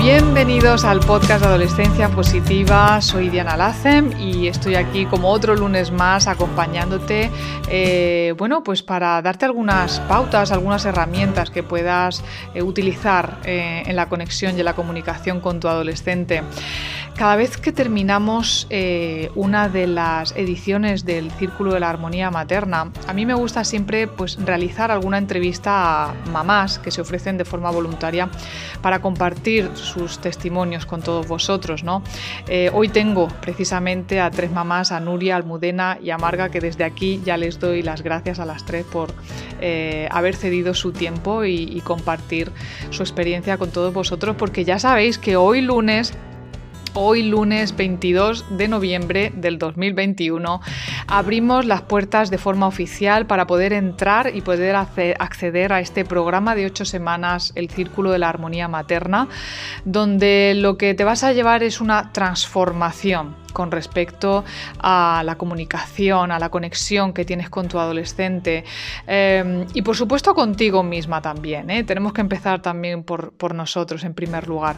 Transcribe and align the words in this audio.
Bienvenidos 0.00 0.86
al 0.86 1.00
podcast 1.00 1.42
de 1.42 1.48
Adolescencia 1.48 2.08
Positiva. 2.08 3.02
Soy 3.02 3.28
Diana 3.28 3.58
Lacem 3.58 4.18
y 4.18 4.46
estoy 4.46 4.74
aquí 4.74 5.04
como 5.04 5.28
otro 5.28 5.54
lunes 5.54 5.90
más 5.90 6.26
acompañándote, 6.26 7.30
eh, 7.68 8.32
bueno, 8.38 8.62
pues 8.64 8.82
para 8.82 9.20
darte 9.20 9.44
algunas 9.44 10.00
pautas, 10.00 10.52
algunas 10.52 10.86
herramientas 10.86 11.50
que 11.50 11.62
puedas 11.62 12.24
eh, 12.54 12.62
utilizar 12.62 13.40
eh, 13.44 13.82
en 13.84 13.94
la 13.94 14.08
conexión 14.08 14.56
y 14.56 14.60
en 14.60 14.64
la 14.64 14.74
comunicación 14.74 15.40
con 15.40 15.60
tu 15.60 15.68
adolescente. 15.68 16.44
Cada 17.20 17.36
vez 17.36 17.58
que 17.58 17.70
terminamos 17.70 18.66
una 19.34 19.68
de 19.68 19.86
las 19.86 20.34
ediciones 20.36 21.04
del 21.04 21.30
Círculo 21.32 21.74
de 21.74 21.80
la 21.80 21.90
Armonía 21.90 22.30
Materna, 22.30 22.92
a 23.06 23.12
mí 23.12 23.26
me 23.26 23.34
gusta 23.34 23.62
siempre 23.62 24.06
pues, 24.06 24.42
realizar 24.42 24.90
alguna 24.90 25.18
entrevista 25.18 26.04
a 26.04 26.14
mamás 26.32 26.78
que 26.78 26.90
se 26.90 27.02
ofrecen 27.02 27.36
de 27.36 27.44
forma 27.44 27.70
voluntaria 27.70 28.30
para 28.80 29.02
compartir 29.02 29.68
sus 29.74 30.18
testimonios 30.18 30.86
con 30.86 31.02
todos 31.02 31.28
vosotros. 31.28 31.84
¿no? 31.84 32.02
Eh, 32.48 32.70
hoy 32.72 32.88
tengo 32.88 33.28
precisamente 33.42 34.18
a 34.18 34.30
tres 34.30 34.50
mamás, 34.50 34.90
a 34.90 34.98
Nuria, 34.98 35.36
Almudena 35.36 35.98
y 36.02 36.08
a 36.08 36.16
Marga, 36.16 36.48
que 36.48 36.60
desde 36.60 36.84
aquí 36.84 37.20
ya 37.22 37.36
les 37.36 37.60
doy 37.60 37.82
las 37.82 38.02
gracias 38.02 38.38
a 38.38 38.46
las 38.46 38.64
tres 38.64 38.86
por 38.86 39.12
eh, 39.60 40.08
haber 40.10 40.36
cedido 40.36 40.72
su 40.72 40.92
tiempo 40.92 41.44
y 41.44 41.82
compartir 41.84 42.50
su 42.88 43.02
experiencia 43.02 43.58
con 43.58 43.70
todos 43.70 43.92
vosotros, 43.92 44.36
porque 44.38 44.64
ya 44.64 44.78
sabéis 44.78 45.18
que 45.18 45.36
hoy 45.36 45.60
lunes 45.60 46.14
Hoy 46.94 47.22
lunes 47.22 47.76
22 47.76 48.46
de 48.56 48.66
noviembre 48.66 49.32
del 49.36 49.58
2021 49.58 50.60
abrimos 51.06 51.64
las 51.64 51.82
puertas 51.82 52.30
de 52.30 52.38
forma 52.38 52.66
oficial 52.66 53.26
para 53.26 53.46
poder 53.46 53.72
entrar 53.72 54.34
y 54.34 54.40
poder 54.40 54.74
acceder 54.74 55.72
a 55.72 55.78
este 55.78 56.04
programa 56.04 56.56
de 56.56 56.66
ocho 56.66 56.84
semanas, 56.84 57.52
el 57.54 57.70
Círculo 57.70 58.10
de 58.10 58.18
la 58.18 58.28
Armonía 58.28 58.66
Materna, 58.66 59.28
donde 59.84 60.54
lo 60.56 60.76
que 60.78 60.94
te 60.94 61.04
vas 61.04 61.22
a 61.22 61.32
llevar 61.32 61.62
es 61.62 61.80
una 61.80 62.10
transformación 62.12 63.36
con 63.52 63.70
respecto 63.70 64.44
a 64.78 65.22
la 65.24 65.36
comunicación, 65.36 66.32
a 66.32 66.38
la 66.38 66.48
conexión 66.48 67.12
que 67.12 67.24
tienes 67.24 67.50
con 67.50 67.68
tu 67.68 67.78
adolescente 67.78 68.64
em, 69.06 69.66
y 69.74 69.82
por 69.82 69.96
supuesto 69.96 70.34
contigo 70.34 70.82
misma 70.82 71.20
también. 71.20 71.70
¿eh? 71.70 71.84
Tenemos 71.84 72.12
que 72.12 72.20
empezar 72.20 72.62
también 72.62 73.02
por, 73.02 73.54
nosotros 73.54 74.04
en 74.04 74.14
primer 74.14 74.46
lugar. 74.46 74.76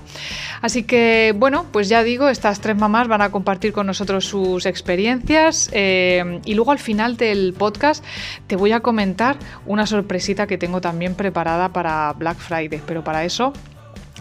Así 0.62 0.84
que 0.84 1.34
bueno, 1.36 1.66
pues 1.72 1.88
ya 1.88 2.02
digo, 2.02 2.28
estas 2.28 2.60
tres 2.60 2.76
mamás 2.76 3.06
van 3.06 3.22
a 3.22 3.30
compartir 3.30 3.72
con 3.72 3.86
nosotros 3.86 4.24
sus 4.24 4.66
experiencias 4.66 5.68
em, 5.72 6.40
y 6.44 6.54
luego 6.54 6.72
al 6.72 6.78
final 6.78 7.16
del 7.16 7.54
podcast 7.56 8.04
te 8.46 8.56
voy 8.56 8.72
a 8.72 8.80
comentar 8.80 9.36
una 9.66 9.86
sorpresita 9.86 10.46
que 10.46 10.58
tengo 10.58 10.80
también 10.80 11.14
preparada 11.14 11.68
para 11.68 12.12
Black 12.14 12.38
Friday, 12.38 12.80
pero 12.86 13.04
para 13.04 13.24
eso 13.24 13.52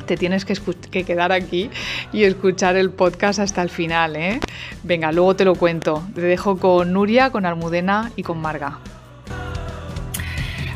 te 0.06 0.18
tienes 0.18 0.46
que, 0.46 1.04
quedar 1.04 1.32
aquí 1.32 1.70
y 2.14 2.24
escuchar 2.24 2.76
el 2.78 2.92
podcast 2.92 3.40
hasta 3.40 3.62
el 3.62 3.70
final. 3.70 4.16
¿eh? 4.16 4.40
Venga, 4.84 5.12
luego 5.12 5.36
te 5.36 5.46
lo 5.46 5.56
cuento. 5.56 6.04
Te 6.14 6.22
dejo 6.22 6.58
con 6.58 6.94
Nuria, 6.94 7.30
con 7.32 7.46
Almudena 7.46 8.12
y 8.16 8.24
con 8.24 8.40
Marga. 8.40 8.80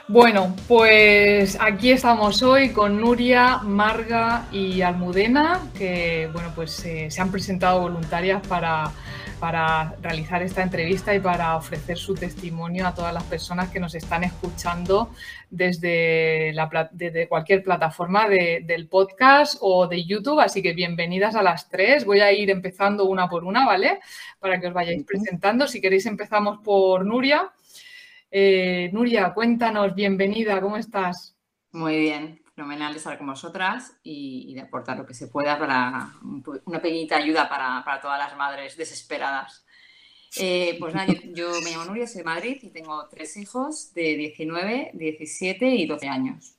Bueno, 0.07 0.55
pues 0.67 1.57
aquí 1.59 1.91
estamos 1.91 2.43
hoy 2.43 2.69
con 2.69 3.01
Nuria, 3.01 3.57
Marga 3.63 4.45
y 4.51 4.81
Almudena, 4.81 5.61
que 5.75 6.29
bueno, 6.31 6.51
pues 6.55 6.85
eh, 6.85 7.09
se 7.09 7.21
han 7.21 7.31
presentado 7.31 7.81
voluntarias 7.81 8.45
para 8.47 8.91
para 9.39 9.95
realizar 10.01 10.41
esta 10.41 10.61
entrevista 10.61 11.13
y 11.13 11.19
para 11.19 11.55
ofrecer 11.55 11.97
su 11.97 12.15
testimonio 12.15 12.87
a 12.87 12.93
todas 12.93 13.13
las 13.13 13.23
personas 13.23 13.69
que 13.69 13.79
nos 13.79 13.93
están 13.95 14.23
escuchando 14.23 15.11
desde, 15.49 16.53
la, 16.53 16.89
desde 16.91 17.27
cualquier 17.27 17.63
plataforma 17.63 18.27
del 18.27 18.87
podcast 18.87 19.57
o 19.61 19.87
de 19.87 20.05
YouTube. 20.05 20.39
Así 20.39 20.61
que 20.61 20.73
bienvenidas 20.73 21.35
a 21.35 21.43
las 21.43 21.69
tres. 21.69 22.05
Voy 22.05 22.21
a 22.21 22.31
ir 22.31 22.49
empezando 22.49 23.05
una 23.05 23.27
por 23.27 23.43
una, 23.43 23.65
¿vale? 23.65 23.99
Para 24.39 24.59
que 24.59 24.67
os 24.67 24.73
vayáis 24.73 25.03
presentando. 25.03 25.67
Si 25.67 25.81
queréis 25.81 26.05
empezamos 26.05 26.59
por 26.63 27.05
Nuria. 27.05 27.51
Eh, 28.31 28.89
Nuria, 28.91 29.33
cuéntanos, 29.33 29.93
bienvenida, 29.95 30.59
¿cómo 30.59 30.77
estás? 30.77 31.35
Muy 31.71 31.97
bien, 31.99 32.41
fenomenal 32.55 32.95
estar 32.95 33.17
con 33.17 33.27
vosotras 33.27 33.97
y, 34.03 34.53
de 34.53 34.61
aportar 34.61 34.97
lo 34.97 35.05
que 35.05 35.13
se 35.13 35.27
pueda 35.27 35.57
para 35.57 36.09
una 36.65 36.81
pequeñita 36.81 37.17
ayuda 37.17 37.47
para, 37.47 38.01
todas 38.01 38.19
las 38.19 38.35
madres 38.35 38.75
desesperadas. 38.77 39.65
Eh, 40.37 40.75
pues 40.79 40.93
nada, 40.93 41.13
yo, 41.33 41.49
me 41.63 41.71
llamo 41.71 41.85
Nuria, 41.85 42.07
soy 42.07 42.19
de 42.19 42.23
Madrid 42.25 42.57
y 42.61 42.69
tengo 42.69 43.07
tres 43.07 43.37
hijos 43.37 43.93
de 43.93 44.15
19, 44.17 44.91
17 44.93 45.67
y 45.67 45.85
12 45.85 46.07
años. 46.07 46.57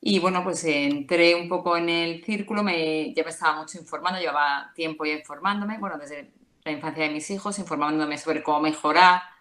Y 0.00 0.18
bueno, 0.18 0.44
pues 0.44 0.62
entré 0.64 1.34
un 1.34 1.48
poco 1.48 1.76
en 1.76 1.88
el 1.88 2.24
círculo, 2.24 2.62
ya 2.62 3.24
me 3.24 3.30
estaba 3.30 3.60
mucho 3.60 3.78
informando, 3.78 4.20
llevaba 4.20 4.72
tiempo 4.74 5.04
ya 5.04 5.14
informándome, 5.14 5.78
bueno, 5.78 5.96
desde 5.98 6.32
la 6.64 6.72
infancia 6.72 7.04
de 7.04 7.10
mis 7.10 7.30
hijos, 7.30 7.58
informándome 7.58 8.18
sobre 8.18 8.42
cómo 8.42 8.60
mejorar 8.60 9.31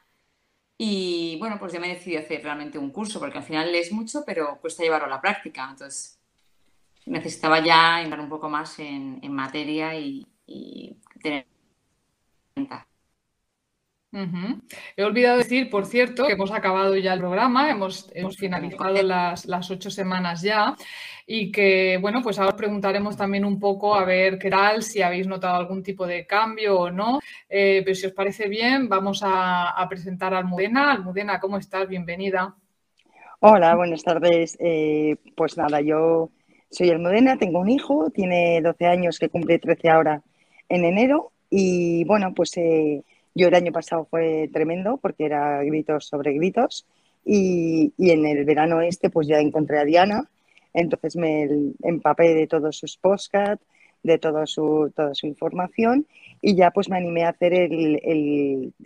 y 0.83 1.37
bueno, 1.37 1.59
pues 1.59 1.73
ya 1.73 1.79
me 1.79 1.89
decidí 1.89 2.15
hacer 2.15 2.41
realmente 2.41 2.79
un 2.79 2.89
curso, 2.89 3.19
porque 3.19 3.37
al 3.37 3.43
final 3.43 3.71
lees 3.71 3.91
mucho, 3.91 4.23
pero 4.25 4.57
cuesta 4.59 4.81
llevarlo 4.81 5.05
a 5.05 5.11
la 5.11 5.21
práctica. 5.21 5.67
Entonces 5.69 6.19
necesitaba 7.05 7.59
ya 7.63 8.01
entrar 8.01 8.19
un 8.19 8.29
poco 8.29 8.49
más 8.49 8.79
en, 8.79 9.21
materia 9.31 9.93
y, 9.93 10.25
y 10.47 10.97
tener 11.21 11.45
He 14.97 15.03
olvidado 15.03 15.37
decir, 15.37 15.69
por 15.69 15.85
cierto, 15.85 16.27
que 16.27 16.33
hemos 16.33 16.51
acabado 16.51 16.97
ya 16.97 17.13
el 17.13 17.19
programa, 17.19 17.71
hemos, 17.71 18.11
finalizado 18.37 19.01
las, 19.03 19.45
las, 19.45 19.71
ocho 19.71 19.89
semanas 19.89 20.41
ya 20.41 20.75
y 21.25 21.49
que, 21.49 21.97
bueno, 22.01 22.21
pues 22.21 22.37
ahora 22.37 22.57
preguntaremos 22.57 23.15
también 23.15 23.45
un 23.45 23.57
poco 23.57 23.95
a 23.95 24.03
ver 24.03 24.37
qué 24.37 24.49
tal, 24.49 24.83
si 24.83 25.01
habéis 25.01 25.27
notado 25.27 25.55
algún 25.55 25.81
tipo 25.81 26.05
de 26.05 26.27
cambio 26.27 26.77
o 26.77 26.91
no. 26.91 27.19
Eh, 27.47 27.81
pero 27.85 27.95
si 27.95 28.07
os 28.07 28.11
parece 28.11 28.49
bien, 28.49 28.89
vamos 28.89 29.21
a, 29.23 29.85
presentar 29.87 30.33
a 30.33 30.39
Almudena. 30.39 30.91
Almudena, 30.91 31.39
¿cómo 31.39 31.57
estás? 31.57 31.87
Bienvenida. 31.87 32.53
Hola, 33.39 33.75
buenas 33.75 34.03
tardes. 34.03 34.57
Eh, 34.59 35.15
pues 35.37 35.57
nada, 35.57 35.79
yo 35.79 36.31
soy 36.69 36.89
Almudena, 36.89 37.37
tengo 37.37 37.59
un 37.59 37.69
hijo, 37.69 38.09
tiene 38.09 38.59
12 38.61 38.87
años 38.87 39.19
que 39.19 39.29
cumple 39.29 39.57
13 39.57 39.89
ahora 39.89 40.21
en 40.67 40.83
enero 40.83 41.31
y 41.49 42.03
bueno, 42.03 42.33
pues... 42.33 42.57
Eh, 42.57 43.03
yo 43.33 43.47
el 43.47 43.55
año 43.55 43.71
pasado 43.71 44.05
fue 44.05 44.49
tremendo 44.51 44.97
porque 44.97 45.25
era 45.25 45.63
gritos 45.63 46.05
sobre 46.07 46.33
gritos 46.33 46.85
y, 47.25 47.93
en 47.97 48.25
el 48.25 48.45
verano 48.45 48.81
este 48.81 49.09
pues 49.09 49.27
ya 49.27 49.39
encontré 49.39 49.79
a 49.79 49.85
Diana, 49.85 50.29
entonces 50.73 51.15
me 51.15 51.47
empapé 51.83 52.33
de 52.33 52.47
todos 52.47 52.77
sus 52.77 52.97
postcards, 52.97 53.61
de 54.03 54.17
toda 54.17 54.45
su, 54.47 54.91
toda 54.95 55.13
su 55.13 55.27
información 55.27 56.07
y 56.41 56.55
ya 56.55 56.71
pues 56.71 56.89
me 56.89 56.97
animé 56.97 57.23
a 57.23 57.29
hacer 57.29 57.69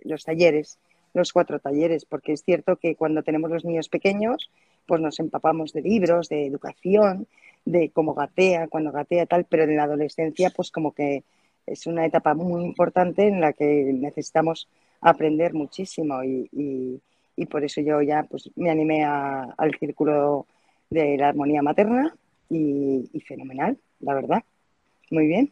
los 0.03 0.25
talleres, 0.25 0.77
los 1.13 1.31
cuatro 1.31 1.59
talleres, 1.59 2.06
porque 2.06 2.33
es 2.33 2.44
cierto 2.44 2.75
que 2.75 2.95
cuando 2.95 3.23
tenemos 3.23 3.50
los 3.50 3.66
niños 3.66 3.89
pequeños 3.89 4.51
pues 4.85 5.01
nos 5.01 5.19
empapamos 5.19 5.73
de 5.73 5.81
libros, 5.81 6.29
de 6.29 6.45
educación, 6.45 7.27
de 7.63 7.89
cómo 7.89 8.13
gatea, 8.13 8.67
cuando 8.67 8.91
gatea 8.91 9.25
tal, 9.25 9.45
pero 9.45 9.63
en 9.63 9.77
la 9.77 9.83
adolescencia 9.83 10.51
pues 10.56 10.69
como 10.69 10.94
que 10.94 11.24
es 11.65 11.88
una 11.88 12.06
etapa 12.06 12.33
muy 12.33 12.63
importante 12.63 13.27
en 13.27 13.41
la 13.41 13.53
que 13.53 13.65
necesitamos 13.94 14.67
aprender 15.01 15.53
muchísimo 15.53 16.23
y, 16.23 17.01
por 17.50 17.63
eso 17.63 17.81
yo 17.81 18.01
ya 18.01 18.23
pues, 18.23 18.50
me 18.56 18.71
animé 18.71 19.03
al 19.03 19.75
círculo 19.79 20.47
de 20.89 21.17
la 21.17 21.29
armonía 21.29 21.62
materna 21.62 22.15
y, 22.50 23.09
y 23.12 23.19
fenomenal, 23.21 23.77
la 24.00 24.13
verdad. 24.13 24.44
Muy 25.12 25.27
bien. 25.27 25.51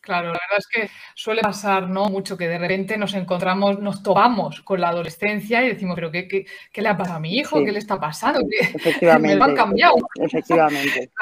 Claro, 0.00 0.28
la 0.28 0.40
verdad 0.40 0.58
es 0.58 0.66
que 0.66 0.90
suele 1.14 1.42
pasar 1.42 1.88
¿no? 1.88 2.06
mucho 2.06 2.36
que 2.36 2.48
de 2.48 2.58
repente 2.58 2.96
nos 2.96 3.14
encontramos, 3.14 3.78
nos 3.80 4.02
topamos 4.02 4.62
con 4.62 4.80
la 4.80 4.88
adolescencia 4.88 5.62
y 5.62 5.68
decimos, 5.68 5.96
pero 5.96 6.10
¿qué, 6.10 6.28
qué, 6.28 6.82
le 6.82 6.88
ha 6.88 6.96
pasado 6.96 7.16
a 7.16 7.20
mi 7.20 7.36
hijo? 7.36 7.62
¿Qué 7.64 7.72
le 7.72 7.78
está 7.78 7.98
pasando? 7.98 8.40
Efectivamente. 8.58 9.28
Me 9.34 9.36
lo 9.36 9.44
han 9.44 9.54
cambiado. 9.54 9.96
Efectivamente. 10.20 11.10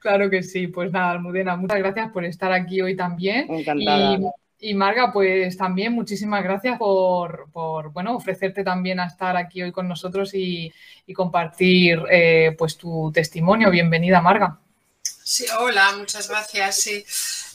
Claro, 0.00 0.28
que 0.28 0.42
sí. 0.42 0.66
Pues 0.66 0.90
nada, 0.90 1.12
Almudena, 1.12 1.56
muchas 1.56 1.78
gracias 1.78 2.10
por 2.10 2.24
estar 2.24 2.50
aquí 2.50 2.82
hoy 2.82 2.96
también. 2.96 3.46
Encantada. 3.48 4.18
Y, 4.58 4.74
Marga, 4.74 5.12
pues 5.12 5.56
también 5.56 5.92
muchísimas 5.92 6.42
gracias 6.42 6.76
por, 6.78 7.48
bueno, 7.92 8.16
ofrecerte 8.16 8.64
también 8.64 8.98
a 8.98 9.06
estar 9.06 9.36
aquí 9.36 9.62
hoy 9.62 9.70
con 9.72 9.88
nosotros 9.88 10.34
y, 10.34 10.72
compartir 11.14 12.02
eh, 12.10 12.54
pues 12.58 12.76
tu 12.76 13.12
testimonio. 13.12 13.70
Bienvenida, 13.70 14.20
Marga. 14.20 14.58
Sí, 15.32 15.46
hola, 15.58 15.92
muchas 15.92 16.28
gracias. 16.28 16.76
Sí. 16.76 17.06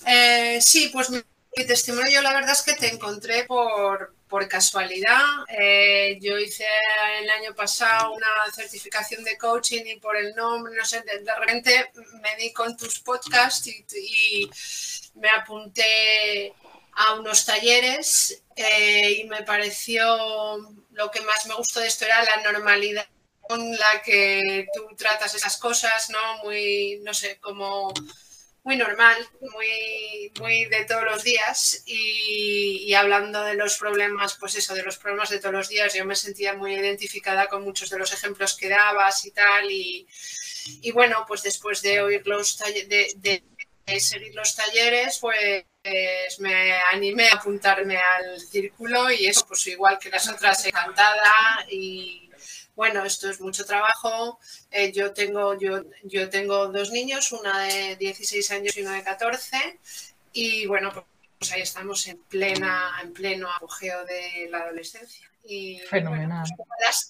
Eh, 0.07 0.59
sí, 0.59 0.89
pues 0.91 1.11
mi, 1.11 1.21
testimonio 1.67 2.11
yo 2.11 2.21
la 2.23 2.33
verdad 2.33 2.53
es 2.53 2.63
que 2.63 2.73
te 2.73 2.91
encontré 2.91 3.43
por, 3.43 4.15
por 4.27 4.47
casualidad. 4.47 5.23
Eh, 5.47 6.17
yo 6.19 6.39
hice 6.39 6.65
el 7.21 7.29
año 7.29 7.53
pasado 7.53 8.13
una 8.13 8.27
certificación 8.51 9.23
de 9.23 9.37
coaching 9.37 9.83
y 9.85 9.97
por 9.97 10.17
el 10.17 10.33
nombre, 10.33 10.73
no 10.75 10.83
sé, 10.85 11.01
de, 11.01 11.35
repente 11.39 11.91
me 12.23 12.35
di 12.37 12.51
con 12.51 12.75
tus 12.75 12.97
podcasts 12.99 13.67
y, 13.67 14.49
me 15.13 15.29
apunté 15.29 16.53
a 16.93 17.13
unos 17.13 17.45
talleres 17.45 18.41
eh, 18.55 19.11
y 19.19 19.23
me 19.25 19.43
pareció 19.43 20.57
lo 20.93 21.11
que 21.11 21.21
más 21.21 21.45
me 21.45 21.53
gustó 21.53 21.79
de 21.79 21.87
esto 21.87 22.05
era 22.05 22.23
la 22.23 22.41
normalidad 22.41 23.05
con 23.47 23.71
la 23.71 24.01
que 24.03 24.67
tú 24.73 24.95
tratas 24.95 25.35
esas 25.35 25.57
cosas, 25.57 26.09
¿no? 26.09 26.43
Muy, 26.43 26.99
no 27.03 27.13
sé, 27.13 27.39
como 27.39 27.93
muy 28.67 28.75
normal, 28.75 29.15
muy, 29.39 30.33
muy 30.41 30.65
de 30.65 30.83
todos 30.83 31.05
los 31.05 31.23
días 31.23 31.83
y, 31.85 32.93
hablando 32.95 33.41
de 33.43 33.53
los 33.53 33.77
problemas, 33.77 34.35
pues 34.37 34.55
eso, 34.55 34.75
de 34.75 34.83
los 34.83 34.97
problemas 34.97 35.29
de 35.29 35.39
todos 35.39 35.53
los 35.53 35.69
días, 35.69 35.93
yo 35.93 36.03
me 36.03 36.17
sentía 36.17 36.53
muy 36.53 36.73
identificada 36.73 37.47
con 37.47 37.63
muchos 37.63 37.89
de 37.89 37.97
los 37.97 38.11
ejemplos 38.11 38.57
que 38.57 38.67
dabas 38.67 39.23
y 39.25 39.31
tal 39.31 39.71
y, 39.71 40.05
bueno, 40.93 41.23
pues 41.25 41.43
después 41.43 41.81
de 41.81 42.01
oír 42.01 42.27
los 42.27 42.57
de, 42.57 43.13
de, 43.15 43.99
seguir 44.01 44.35
los 44.35 44.53
talleres, 44.53 45.19
pues 45.19 45.63
me 46.39 46.73
animé 46.91 47.29
a 47.29 47.35
apuntarme 47.35 47.97
al 47.97 48.37
círculo 48.41 49.09
y 49.09 49.27
eso 49.27 49.45
pues 49.47 49.65
igual 49.67 49.97
que 49.97 50.09
las 50.09 50.27
otras 50.27 50.65
encantada 50.65 51.65
y 51.71 52.26
bueno, 52.77 53.03
esto 53.03 53.27
es 53.27 53.41
mucho 53.41 53.65
trabajo. 53.65 54.39
Eh, 54.69 54.91
yo, 54.93 55.11
tengo, 55.11 55.57
yo, 55.57 55.83
yo 56.03 56.29
tengo 56.29 56.67
dos 56.67 56.91
niños, 56.91 57.31
una 57.31 57.63
de 57.63 57.95
16 57.95 58.51
años 58.51 58.77
y 58.77 58.81
una 58.83 58.93
de 58.93 59.03
14. 59.03 59.79
Y 60.31 60.67
bueno, 60.67 60.91
pues 61.39 61.51
ahí 61.51 61.61
estamos 61.61 62.05
en, 62.05 62.19
plena, 62.29 62.91
en 63.01 63.13
pleno 63.13 63.49
apogeo 63.51 64.05
de 64.05 64.47
la 64.51 64.59
adolescencia. 64.59 65.27
Y, 65.43 65.79
Fenomenal. 65.89 66.45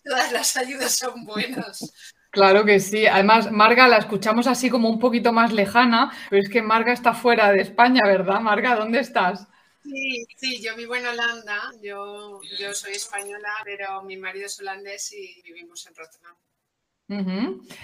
todas, 0.06 0.32
las, 0.32 0.56
ayudas 0.56 0.94
son 0.94 1.26
buenas. 1.26 1.94
Claro 2.32 2.64
que 2.64 2.80
sí. 2.80 3.06
Además, 3.06 3.52
Marga 3.52 3.90
la 3.90 3.98
escuchamos 3.98 4.48
así 4.48 4.70
como 4.70 4.90
un 4.90 5.00
poquito 5.00 5.34
más 5.34 5.52
lejana, 5.52 6.14
pero 6.30 6.44
es 6.44 6.50
que 6.50 6.62
Marga 6.62 6.94
está 6.94 7.14
fuera 7.14 7.52
de 7.52 7.60
España, 7.60 8.04
¿verdad? 8.06 8.40
Marga, 8.40 8.76
¿dónde 8.76 9.00
estás? 9.00 9.48
Sí, 9.88 10.26
sí, 10.36 10.62
yo 10.62 10.76
vivo 10.76 10.96
en 10.96 11.08
Holanda, 11.08 11.72
yo, 11.82 12.42
yo 12.60 12.74
soy 12.74 12.94
española, 12.94 13.50
pero 13.64 14.04
mi 14.04 14.18
marido 14.18 14.48
es 14.48 14.60
holandés 14.60 15.14
y 15.14 15.42
vivimos 15.42 15.86
en 15.88 15.96
Rotterdam. 15.96 16.36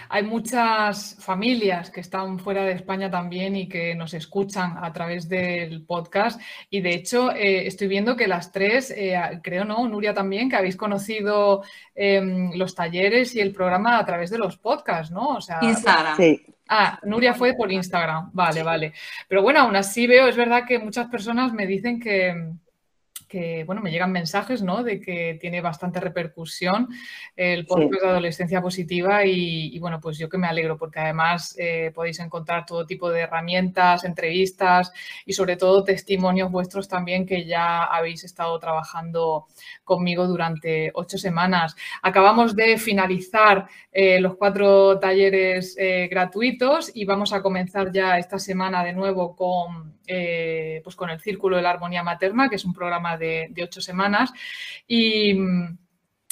Hay 0.10 0.24
muchas 0.24 1.16
familias 1.20 1.90
que 1.90 2.02
están 2.02 2.40
fuera 2.40 2.66
de 2.66 2.74
España 2.74 3.10
también 3.10 3.56
y 3.56 3.70
que 3.70 3.96
nos 3.96 4.14
escuchan 4.14 4.76
a 4.78 4.92
través 4.92 5.30
del 5.30 5.86
podcast. 5.86 6.42
Y 6.70 6.82
de 6.82 6.94
hecho, 6.94 7.32
eh, 7.32 7.66
estoy 7.66 7.88
viendo 7.88 8.18
que 8.18 8.28
las 8.28 8.52
tres, 8.52 8.92
eh, 8.92 9.18
creo, 9.42 9.64
¿no? 9.64 9.88
Nuria 9.88 10.14
también, 10.14 10.50
que 10.50 10.58
habéis 10.58 10.76
conocido 10.76 11.64
em, 11.96 12.52
los 12.56 12.76
talleres 12.76 13.34
y 13.36 13.40
el 13.40 13.54
programa 13.54 13.98
a 13.98 14.06
través 14.06 14.30
de 14.30 14.40
los 14.40 14.58
podcasts, 14.58 15.12
¿no? 15.12 15.36
O 15.38 15.42
sea, 15.42 15.60
Instagram. 15.62 16.18
Sí. 16.18 16.53
Ah, 16.68 17.00
Nuria 17.04 17.34
fue 17.34 17.54
por 17.54 17.72
Instagram. 17.72 18.32
Vale, 18.34 18.64
vale. 18.64 18.94
Pero 19.28 19.42
bueno, 19.42 19.60
aún 19.62 19.76
así 19.76 20.08
veo, 20.08 20.28
es 20.28 20.36
verdad 20.36 20.66
que 20.68 20.80
muchas 20.80 21.08
personas 21.08 21.54
me 21.54 21.68
dicen 21.68 22.00
que 22.00 22.54
que, 23.34 23.64
bueno, 23.64 23.82
me 23.82 23.90
llegan 23.90 24.12
mensajes, 24.12 24.62
¿no? 24.62 24.84
De 24.84 25.00
que 25.00 25.40
tiene 25.42 25.60
bastante 25.60 26.00
repercusión 26.00 26.90
el 27.36 27.66
podcast 27.66 28.04
de 28.04 28.08
adolescencia 28.08 28.62
positiva 28.62 29.26
y, 29.26 29.78
bueno, 29.80 30.00
pues 30.00 30.20
yo 30.20 30.30
que 30.30 30.38
me 30.38 30.46
alegro 30.46 30.78
porque 30.78 31.00
además 31.00 31.56
eh, 31.58 31.92
podéis 31.96 32.20
encontrar 32.20 32.64
todo 32.66 32.86
tipo 32.86 33.10
de 33.10 33.22
herramientas, 33.22 34.04
entrevistas 34.04 34.92
y 35.26 35.34
sobre 35.34 35.58
todo 35.58 35.84
testimonios 35.84 36.52
vuestros 36.52 36.88
también 36.88 37.26
que 37.26 37.46
ya 37.46 37.84
habéis 37.84 38.24
estado 38.24 38.60
trabajando 38.60 39.48
conmigo 39.84 40.28
durante 40.28 40.92
ocho 40.94 41.18
semanas. 41.18 41.76
Acabamos 42.04 42.56
de 42.56 42.78
finalizar 42.78 43.68
eh, 43.92 44.20
los 44.20 44.36
cuatro 44.36 45.00
talleres 45.00 45.76
eh, 45.80 46.08
gratuitos 46.10 46.92
y 46.94 47.06
vamos 47.06 47.34
a 47.34 47.42
comenzar 47.42 47.92
ya 47.92 48.20
esta 48.20 48.38
semana 48.38 48.84
de 48.84 48.94
nuevo 48.94 49.36
con, 49.36 49.94
pues 50.06 50.96
con 50.96 51.10
el 51.10 51.20
Círculo 51.20 51.56
de 51.56 51.64
la 51.64 51.72
Armonía 51.72 52.04
Materna, 52.04 52.50
que 52.50 52.58
es 52.58 52.66
un 52.66 52.74
programa 52.74 53.03
de 53.18 53.64
ocho 53.64 53.82
semanas. 53.82 54.32
Y, 54.88 55.38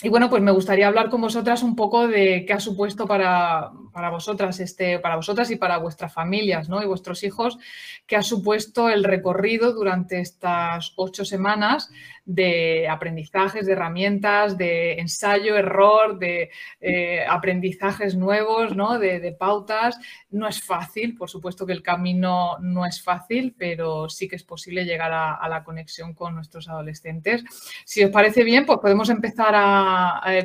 bueno, 0.09 0.29
pues 0.29 0.41
me 0.41 0.51
gustaría 0.51 0.87
hablar 0.87 1.09
con 1.09 1.21
vosotras 1.21 1.61
un 1.61 1.75
poco 1.75 2.07
de 2.07 2.43
qué 2.45 2.53
ha 2.53 2.59
supuesto 2.59 3.05
para, 3.05 3.71
para, 3.93 4.09
vosotras, 4.09 4.59
este, 4.59 4.97
para 4.97 5.15
vosotras 5.15 5.51
y 5.51 5.57
para 5.57 5.77
vuestras 5.77 6.11
familias 6.11 6.69
¿no? 6.69 6.81
y 6.81 6.87
vuestros 6.87 7.23
hijos, 7.23 7.59
qué 8.07 8.15
ha 8.15 8.23
supuesto 8.23 8.89
el 8.89 9.03
recorrido 9.03 9.73
durante 9.73 10.19
estas 10.19 10.93
ocho 10.95 11.23
semanas 11.23 11.91
de 12.25 12.87
aprendizajes, 12.87 13.65
de 13.65 13.73
herramientas, 13.73 14.57
de 14.57 14.93
ensayo, 14.93 15.55
error, 15.55 16.19
de 16.19 16.49
eh, 16.79 17.25
aprendizajes 17.27 18.15
nuevos, 18.15 18.75
¿no? 18.75 18.99
de, 18.99 19.35
pautas. 19.37 19.97
No 20.29 20.47
es 20.47 20.61
fácil, 20.61 21.15
por 21.15 21.29
supuesto 21.29 21.65
que 21.65 21.73
el 21.73 21.81
camino 21.81 22.57
no 22.59 22.85
es 22.85 23.01
fácil, 23.01 23.55
pero 23.57 24.09
sí 24.09 24.27
que 24.27 24.35
es 24.35 24.43
posible 24.43 24.85
llegar 24.85 25.11
a, 25.13 25.47
la 25.49 25.63
conexión 25.63 26.13
con 26.13 26.35
nuestros 26.35 26.69
adolescentes. 26.69 27.43
Si 27.85 28.03
os 28.03 28.11
parece 28.11 28.43
bien, 28.43 28.65
pues 28.65 28.79
podemos 28.79 29.09
empezar 29.09 29.55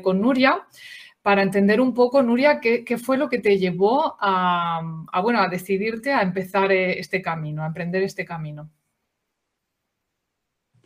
con 0.02 0.20
Nuria 0.20 0.67
para 1.26 1.43
entender 1.43 1.81
un 1.81 1.93
poco, 1.93 2.22
Nuria, 2.22 2.61
qué, 2.61 2.99
fue 2.99 3.17
lo 3.17 3.29
que 3.29 3.40
te 3.40 3.58
llevó 3.58 4.17
a, 4.20 4.81
bueno, 5.25 5.40
a 5.40 5.49
decidirte 5.49 6.12
a 6.12 6.22
empezar 6.22 6.70
eh, 6.70 7.00
este 7.00 7.20
camino, 7.20 7.64
a 7.64 7.67
emprender 7.67 8.05
este 8.05 8.25
camino. 8.25 8.70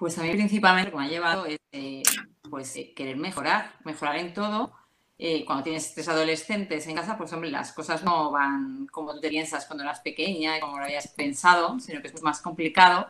Pues 0.00 0.16
a 0.16 0.22
mí 0.22 0.30
principalmente 0.30 0.90
lo 0.90 0.96
que 0.96 1.02
me 1.02 1.08
ha 1.08 1.10
llevado 1.10 1.44
es 1.44 1.58
eh, 1.72 2.02
pues, 2.48 2.74
eh, 2.76 2.94
querer 2.96 3.18
mejorar, 3.18 3.74
mejorar 3.84 4.16
en 4.16 4.32
todo. 4.32 4.72
Eh, 5.18 5.44
cuando 5.44 5.64
tienes 5.64 5.92
tres 5.92 6.08
adolescentes 6.08 6.86
en 6.86 6.96
casa, 6.96 7.18
pues 7.18 7.30
hombre, 7.34 7.50
las 7.50 7.74
cosas 7.74 8.02
no 8.02 8.30
van 8.30 8.86
como 8.86 9.12
tú 9.12 9.20
te 9.20 9.28
piensas 9.28 9.66
cuando 9.66 9.84
eras 9.84 10.00
pequeña 10.00 10.56
y 10.56 10.60
como 10.60 10.78
lo 10.78 10.84
habías 10.84 11.08
pensado, 11.08 11.78
sino 11.80 12.00
que 12.00 12.08
es 12.08 12.22
más 12.22 12.40
complicado 12.40 13.08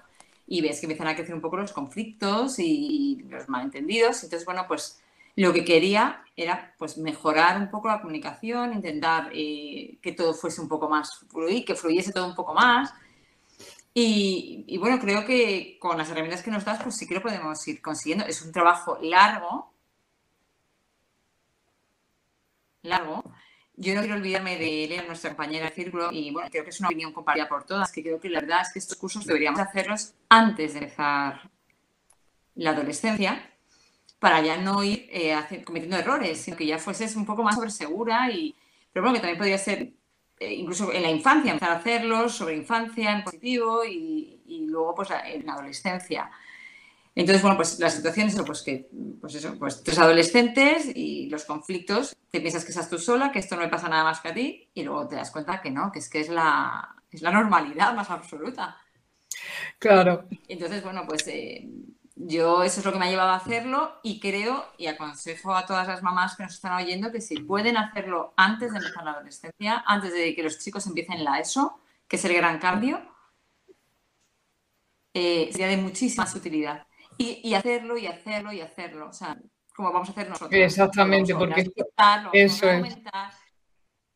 y 0.49 0.63
ves 0.63 0.81
que 0.81 0.87
empiezan 0.87 1.07
a 1.07 1.15
crecer 1.15 1.33
un 1.33 1.41
poco 1.41 1.59
los 1.59 1.73
conflictos 1.73 2.59
y 2.59 3.25
los 3.29 3.49
malentendidos. 3.49 4.25
Entonces, 4.25 4.45
bueno, 4.45 4.65
pues 4.67 5.01
lo 5.37 5.53
que 5.53 5.65
quería 5.65 6.25
era 6.35 6.75
pues 6.77 6.99
mejorar 6.99 7.57
un 7.57 7.71
poco 7.71 7.87
la 7.87 8.01
comunicación, 8.01 8.73
intentar 8.73 9.31
que 9.31 10.15
todo 10.17 10.35
fuese 10.35 10.61
un 10.61 10.67
poco 10.67 10.89
más 10.89 11.21
fluido, 11.29 11.65
que 11.67 11.77
fluyese 11.77 12.13
todo 12.13 12.27
un 12.27 12.35
poco 12.35 12.53
más 12.53 12.93
y, 13.93 14.79
bueno, 14.79 15.01
creo 15.01 15.25
que 15.27 15.77
con 15.81 15.99
las 15.99 16.09
herramientas 16.11 16.43
que 16.43 16.51
nos 16.51 16.65
das, 16.65 16.83
pues 16.83 16.97
sí 16.97 17.07
que 17.07 17.15
lo 17.15 17.23
podemos 17.23 17.67
ir 17.67 17.83
consiguiendo. 17.83 18.25
Es 18.27 18.43
un 18.43 18.53
trabajo 18.53 18.99
largo. 19.03 19.73
Largo. 22.83 23.25
Yo 23.75 23.95
no 23.95 24.01
quiero 24.01 24.17
olvidarme 24.17 24.59
de 24.59 24.87
leer 24.89 25.01
a 25.01 25.07
nuestra 25.07 25.31
compañera 25.31 25.71
círculo 25.71 26.11
y 26.13 26.31
bueno, 26.31 26.49
creo 26.51 26.65
que 26.65 26.71
es 26.71 26.81
una 26.81 26.89
opinión 26.89 27.13
compartida 27.13 27.49
por 27.49 27.65
todas, 27.65 27.91
que 27.91 28.03
creo 28.03 28.21
que 28.21 28.29
la 28.29 28.41
verdad 28.41 28.61
es 28.63 28.73
que 28.73 28.79
estos 28.79 28.97
cursos 28.99 29.25
deberíamos 29.25 29.61
hacerlos 29.61 30.15
antes 30.29 30.75
de 30.75 30.81
empezar 30.81 31.51
la 32.55 32.71
adolescencia 32.71 33.51
para 34.19 34.43
ya 34.43 34.59
no 34.59 34.85
ir 34.85 35.09
eh, 35.11 35.35
cometiendo 35.65 35.97
errores, 35.97 36.43
sino 36.43 36.59
que 36.59 36.67
ya 36.67 36.79
fueses 36.79 37.17
un 37.17 37.25
poco 37.25 37.43
más 37.43 37.55
sobre 37.55 37.71
segura 37.71 38.31
y 38.31 38.55
pero 38.93 39.05
bueno, 39.05 39.15
que 39.15 39.21
también 39.21 39.39
podría 39.39 39.59
ser 39.59 39.93
incluso 40.41 40.93
en 40.93 41.03
la 41.03 41.11
infancia, 41.11 41.53
empezar 41.53 41.73
a 41.73 41.79
hacerlos 41.79 42.35
sobre 42.35 42.57
infancia 42.57 43.13
en 43.13 43.23
positivo 43.25 43.85
y, 43.85 44.39
luego 44.67 44.95
pues 44.95 45.11
en 45.11 45.47
la 45.47 45.55
adolescencia. 45.55 46.31
Entonces, 47.15 47.43
bueno, 47.43 47.57
pues 47.57 47.79
la 47.79 47.91
situación 47.91 48.29
es 48.29 48.41
pues 48.43 48.63
que, 48.63 48.89
pues 49.21 49.35
eso, 49.35 49.59
pues 49.59 49.83
tres 49.83 49.99
adolescentes 49.99 50.91
y 50.95 51.29
los 51.29 51.45
conflictos, 51.45 52.17
te 52.31 52.41
piensas 52.41 52.65
que 52.65 52.71
estás 52.71 52.89
tú 52.89 52.99
sola, 52.99 53.33
que 53.33 53.41
esto 53.41 53.57
no 53.57 53.63
le 53.63 53.69
pasa 53.69 53.89
nada 53.89 54.05
más 54.05 54.21
que 54.21 54.29
a 54.29 54.35
ti, 54.35 54.71
y 54.73 54.85
luego 54.85 55.09
te 55.09 55.17
das 55.17 55.31
cuenta 55.31 55.61
que 55.61 55.71
no, 55.71 55.91
que 55.93 55.99
es 55.99 56.09
que 56.09 56.21
es 56.21 56.29
la, 56.29 56.97
es 57.11 57.21
la 57.21 57.33
normalidad 57.33 57.95
más 57.95 58.11
absoluta. 58.11 58.79
Claro. 59.79 60.27
Entonces, 60.49 60.83
bueno, 60.83 61.05
pues 61.07 61.27
eh, 61.27 61.69
yo 62.23 62.63
eso 62.63 62.81
es 62.81 62.87
lo 62.87 62.93
que 62.93 62.99
me 62.99 63.07
ha 63.07 63.11
llevado 63.11 63.31
a 63.31 63.37
hacerlo 63.37 63.99
y 64.03 64.21
creo 64.21 64.67
y 64.77 64.87
aconsejo 64.87 65.55
a 65.55 65.65
todas 65.65 65.89
las 65.89 66.03
mamás 66.03 66.37
que 66.37 66.43
nos 66.43 66.55
están 66.55 66.75
oyendo 66.75 67.11
que 67.11 67.21
si 67.21 67.37
pueden 67.41 67.79
hacerlo 67.79 68.35
antes 68.37 68.73
de 68.73 68.79
empezar 68.79 69.05
la 69.05 69.13
adolescencia, 69.13 69.83
antes 69.87 70.13
de 70.13 70.35
que 70.35 70.43
los 70.43 70.59
chicos 70.59 70.87
empiecen 70.87 71.25
la 71.25 71.41
ESO, 71.41 71.81
que 72.07 72.17
es 72.17 72.25
el 72.27 72.35
gran 72.35 72.59
cambio, 72.59 73.01
eh, 75.15 75.49
sería 75.51 75.69
de 75.69 75.79
muchísima 75.79 76.27
utilidad. 76.35 76.87
Y, 77.17 77.53
hacerlo 77.55 77.99
y 77.99 78.07
hacerlo 78.07 78.51
y 78.53 78.63
hacerlo. 78.63 79.09
O 79.09 79.13
sea, 79.13 79.37
como 79.75 79.93
vamos 79.93 80.09
a 80.09 80.13
hacer 80.13 80.29
nosotros. 80.29 80.53
Exactamente, 80.53 81.35
porque 81.35 81.71
eso 82.33 82.71
es. 82.71 82.99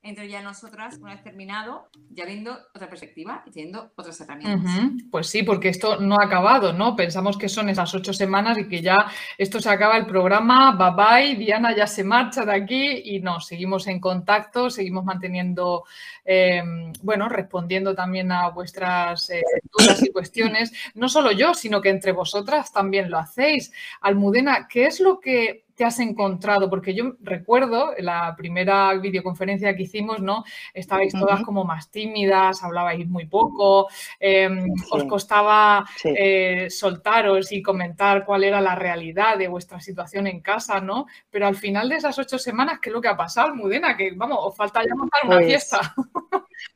Entre 0.04 0.28
ya 0.28 0.42
nosotras, 0.42 0.98
una 1.00 1.14
vez 1.14 1.22
terminado, 1.22 1.88
ya 2.10 2.26
viendo 2.26 2.52
otra 2.74 2.90
perspectiva 2.90 3.42
y 3.46 3.50
teniendo 3.50 3.90
otras 3.96 4.20
herramientas. 4.20 4.70
Pues 5.10 5.28
sí, 5.28 5.42
porque 5.42 5.70
esto 5.70 5.98
no 5.98 6.16
ha 6.20 6.26
acabado, 6.26 6.74
¿no? 6.74 6.94
Pensamos 6.94 7.38
que 7.38 7.48
son 7.48 7.70
esas 7.70 7.94
ocho 7.94 8.12
semanas 8.12 8.58
y 8.58 8.68
que 8.68 8.82
ya 8.82 9.06
esto 9.38 9.60
se 9.60 9.70
acaba 9.70 9.96
el 9.96 10.04
programa, 10.04 10.72
bye 10.72 10.92
bye, 10.94 11.36
Diana 11.36 11.74
ya 11.74 11.86
se 11.86 12.04
marcha 12.04 12.44
de 12.44 12.52
aquí 12.52 13.02
y 13.04 13.20
no, 13.20 13.40
seguimos 13.40 13.86
en 13.86 13.98
contacto, 13.98 14.68
seguimos 14.68 15.06
manteniendo, 15.06 15.84
em, 16.22 16.92
bueno, 17.02 17.30
respondiendo 17.30 17.94
también 17.94 18.30
a 18.30 18.50
vuestras 18.50 19.30
eh, 19.30 19.42
dudas 19.72 20.02
y 20.02 20.12
cuestiones. 20.12 20.70
No 20.94 21.08
solo 21.08 21.32
yo, 21.32 21.54
sino 21.54 21.80
que 21.80 21.88
entre 21.88 22.12
vosotras 22.12 22.70
también 22.74 23.10
lo 23.10 23.18
hacéis. 23.18 23.72
Almudena, 24.02 24.68
¿qué 24.68 24.84
es 24.84 25.00
lo 25.00 25.18
que 25.18 25.63
te 25.74 25.84
has 25.84 25.98
encontrado? 26.00 26.70
Porque 26.70 26.94
yo 26.94 27.14
recuerdo 27.20 27.92
la 27.98 28.34
primera 28.36 28.94
videoconferencia 28.94 29.74
que 29.76 29.84
hicimos, 29.84 30.20
¿no? 30.20 30.44
Estabais 30.72 31.12
todas 31.12 31.42
como 31.42 31.64
más 31.64 31.90
tímidas, 31.90 32.62
hablabais 32.62 33.06
muy 33.08 33.26
poco, 33.26 33.88
em, 34.20 34.66
os 34.90 35.04
costaba 35.04 35.84
eh, 36.04 36.68
soltaros 36.70 37.52
y 37.52 37.62
comentar 37.62 38.24
cuál 38.24 38.44
era 38.44 38.60
la 38.60 38.74
realidad 38.74 39.38
de 39.38 39.48
vuestra 39.48 39.80
situación 39.80 40.26
en 40.26 40.40
casa, 40.40 40.80
¿no? 40.80 41.06
Pero 41.30 41.46
al 41.46 41.56
final 41.56 41.88
de 41.88 41.96
esas 41.96 42.18
ocho 42.18 42.38
semanas, 42.38 42.78
¿qué 42.80 42.90
es 42.90 42.94
lo 42.94 43.00
que 43.00 43.08
ha 43.08 43.16
pasado, 43.16 43.48
Almudena? 43.48 43.96
Que 43.96 44.12
vamos, 44.12 44.38
os 44.40 44.56
falta 44.56 44.82
ya 44.82 44.94
montar 44.94 45.20
una 45.24 45.36
pues 45.36 45.46
fiesta. 45.46 45.94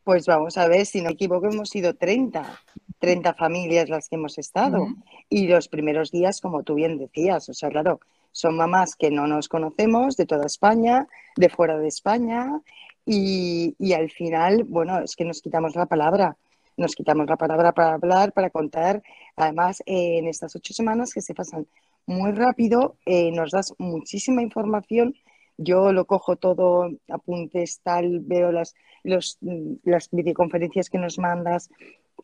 Pues 0.03 0.27
vamos 0.27 0.57
a 0.57 0.67
ver, 0.69 0.87
si 0.87 1.01
no 1.01 1.09
me 1.09 1.13
equivoco, 1.13 1.47
hemos 1.47 1.71
sido 1.71 1.95
30, 1.95 2.61
30 2.99 3.35
familias 3.35 3.89
las 3.89 4.09
que 4.09 4.17
hemos 4.17 4.39
estado. 4.39 4.89
Y 5.29 5.47
los 5.49 5.69
primeros 5.69 6.11
días, 6.11 6.41
como 6.41 6.63
tú 6.63 6.75
bien 6.75 6.99
decías, 6.99 7.49
o 7.49 7.55
sea, 7.55 7.69
claro, 7.69 8.01
son 8.39 8.57
mamás 8.57 8.95
que 8.95 9.11
no 9.11 9.27
nos 9.27 9.49
conocemos 9.49 10.17
de 10.17 10.25
toda 10.25 10.47
España, 10.47 11.09
de 11.35 11.49
fuera 11.49 11.77
de 11.77 11.89
España, 11.89 12.63
y, 13.05 13.75
al 13.93 14.11
final, 14.11 14.63
bueno, 14.63 15.01
es 15.01 15.17
que 15.17 15.25
nos 15.25 15.43
quitamos 15.43 15.75
la 15.75 15.87
palabra, 15.87 16.37
nos 16.77 16.95
quitamos 16.95 17.27
la 17.29 17.37
palabra 17.37 17.73
para 17.73 17.95
hablar, 17.95 18.33
para 18.33 18.51
contar. 18.51 19.03
Además, 19.35 19.83
en 19.87 20.29
estas 20.29 20.55
ocho 20.55 20.73
semanas 20.73 21.13
que 21.13 21.21
se 21.21 21.35
pasan 21.35 21.67
muy 22.07 22.31
rápido, 22.31 22.97
eh, 23.07 23.33
nos 23.33 23.51
das 23.51 23.75
muchísima 23.79 24.41
información. 24.41 25.17
Yo 25.57 25.93
lo 25.93 26.05
cojo 26.05 26.37
todo, 26.37 26.91
apuntes, 27.09 27.81
tal, 27.83 28.21
veo 28.21 28.53
las, 28.53 28.77
las 29.03 30.11
videoconferencias 30.13 30.91
que 30.91 30.99
nos 30.99 31.19
mandas. 31.19 31.71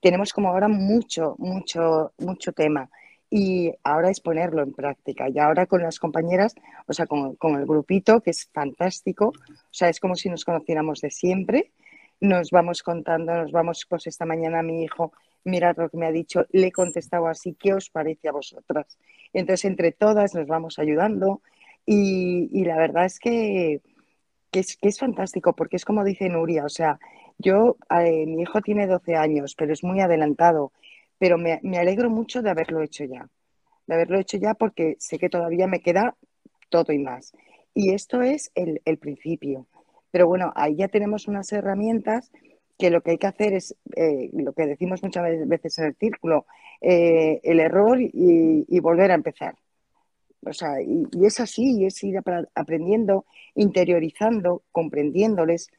Tenemos 0.01 0.33
como 0.33 0.51
ahora 0.51 0.69
mucho, 0.69 1.35
mucho, 1.39 2.13
mucho 2.19 2.53
tema 2.53 2.89
y 3.37 3.75
ahora 3.83 4.11
es 4.11 4.21
ponerlo 4.21 4.63
en 4.63 4.73
práctica. 4.73 5.29
Y 5.29 5.41
ahora 5.41 5.67
con 5.67 5.83
las 5.83 5.99
compañeras, 5.99 6.55
o 6.87 6.93
sea, 6.93 7.07
con, 7.07 7.37
el 7.43 7.67
grupito, 7.67 8.21
que 8.21 8.31
es 8.31 8.49
fantástico, 8.53 9.33
o 9.35 9.73
sea, 9.73 9.89
es 9.89 9.99
como 9.99 10.15
si 10.15 10.31
nos 10.31 10.45
conociéramos 10.45 11.01
de 11.01 11.11
siempre, 11.11 11.73
nos 12.21 12.53
vamos 12.53 12.85
contando, 12.85 13.35
nos 13.35 13.51
vamos, 13.51 13.87
pues 13.91 14.07
esta 14.07 14.25
mañana 14.25 14.63
mi 14.63 14.85
hijo, 14.85 15.13
mirad 15.43 15.77
lo 15.79 15.89
que 15.89 15.97
me 15.97 16.07
ha 16.07 16.13
dicho, 16.13 16.47
le 16.53 16.69
he 16.69 16.73
contestado 16.73 17.27
así, 17.27 17.57
¿qué 17.59 17.75
os 17.75 17.91
parece 17.91 18.29
a 18.29 18.33
vosotras? 18.33 18.97
Entonces, 19.33 19.65
entre 19.65 19.91
todas 19.91 20.33
nos 20.37 20.47
vamos 20.47 20.79
ayudando 20.79 21.43
y, 21.85 22.65
la 22.65 22.77
verdad 22.77 23.05
es 23.05 23.19
que, 23.19 23.81
es, 24.53 24.77
que 24.77 24.89
es 24.89 24.99
fantástico, 25.01 25.55
porque 25.55 25.75
es 25.75 25.85
como 25.85 26.05
dice 26.05 26.29
Nuria, 26.29 26.65
o 26.65 26.69
sea, 26.69 27.01
yo, 27.39 27.79
eh, 27.91 28.27
mi 28.27 28.43
hijo 28.43 28.61
tiene 28.61 28.87
12 28.87 29.17
años, 29.17 29.57
pero 29.59 29.73
es 29.73 29.83
muy 29.83 29.99
adelantado 29.99 30.71
pero 31.25 31.39
me, 31.39 31.79
alegro 31.79 32.11
mucho 32.11 32.43
de 32.43 32.51
haberlo 32.51 32.83
hecho 32.83 33.03
ya, 33.07 33.27
de 33.87 33.95
haberlo 33.95 34.19
hecho 34.19 34.37
ya 34.37 34.53
porque 34.53 34.97
sé 34.99 35.19
que 35.19 35.31
todavía 35.31 35.67
me 35.67 35.81
queda 35.81 36.19
todo 36.69 36.93
y 36.93 36.99
más. 36.99 37.33
Y 37.73 37.95
esto 37.95 38.21
es 38.21 38.53
el, 38.55 38.99
principio. 38.99 39.67
Pero 40.11 40.27
bueno, 40.27 40.53
ahí 40.55 40.77
ya 40.77 40.89
tenemos 40.89 41.27
unas 41.27 41.51
herramientas 41.51 42.31
que 42.79 42.91
lo 42.91 43.01
que 43.01 43.13
hay 43.13 43.17
que 43.17 43.27
hacer 43.27 43.55
es 43.55 43.75
eh, 43.97 44.29
lo 44.35 44.53
que 44.53 44.67
decimos 44.67 45.03
muchas 45.03 45.25
veces 45.49 45.79
en 45.79 45.87
el 45.87 45.95
círculo, 45.95 46.45
eh, 46.83 47.41
el 47.43 47.59
error 47.59 47.99
y, 47.99 48.79
volver 48.81 49.11
a 49.11 49.15
empezar. 49.15 49.55
O 50.45 50.53
sea, 50.53 50.83
y, 50.83 51.09
es 51.25 51.41
así, 51.41 51.79
y 51.79 51.87
es 51.87 52.05
ir 52.05 52.19
aprendiendo, 52.55 53.25
interiorizando, 53.55 54.63
comprendiéndoles, 54.73 55.71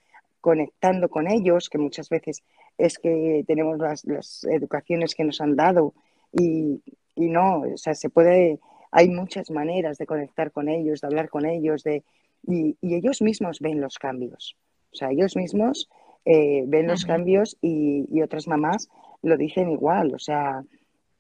conectando 0.42 1.08
con 1.08 1.30
ellos, 1.30 1.70
que 1.70 1.78
muchas 1.78 2.10
veces 2.10 2.42
es 2.78 2.98
que 3.00 3.44
tenemos 3.48 3.78
las, 3.80 4.44
educaciones 4.46 5.16
que 5.16 5.24
nos 5.24 5.42
han 5.42 5.56
dado 5.56 5.94
y, 6.32 6.82
no, 7.16 7.62
o 7.62 7.78
sea, 7.78 7.94
se 7.94 8.10
puede, 8.10 8.60
hay 8.92 9.10
muchas 9.10 9.50
maneras 9.52 9.98
de 9.98 10.06
conectar 10.06 10.52
con 10.52 10.68
ellos, 10.68 11.02
de 11.02 11.08
hablar 11.08 11.30
con 11.30 11.46
ellos, 11.46 11.84
de, 11.84 12.04
y, 12.44 12.78
ellos 12.82 13.22
mismos 13.22 13.60
ven 13.60 13.82
los 13.82 13.98
cambios. 13.98 14.58
O 14.92 14.96
sea, 14.96 15.12
ellos 15.12 15.36
mismos 15.36 15.90
eh, 16.26 16.64
ven 16.68 16.88
los 16.88 17.06
cambios 17.06 17.58
y, 17.62 18.22
otras 18.22 18.48
mamás 18.48 18.90
lo 19.22 19.38
dicen 19.38 19.70
igual, 19.70 20.14
o 20.14 20.20
sea, 20.20 20.64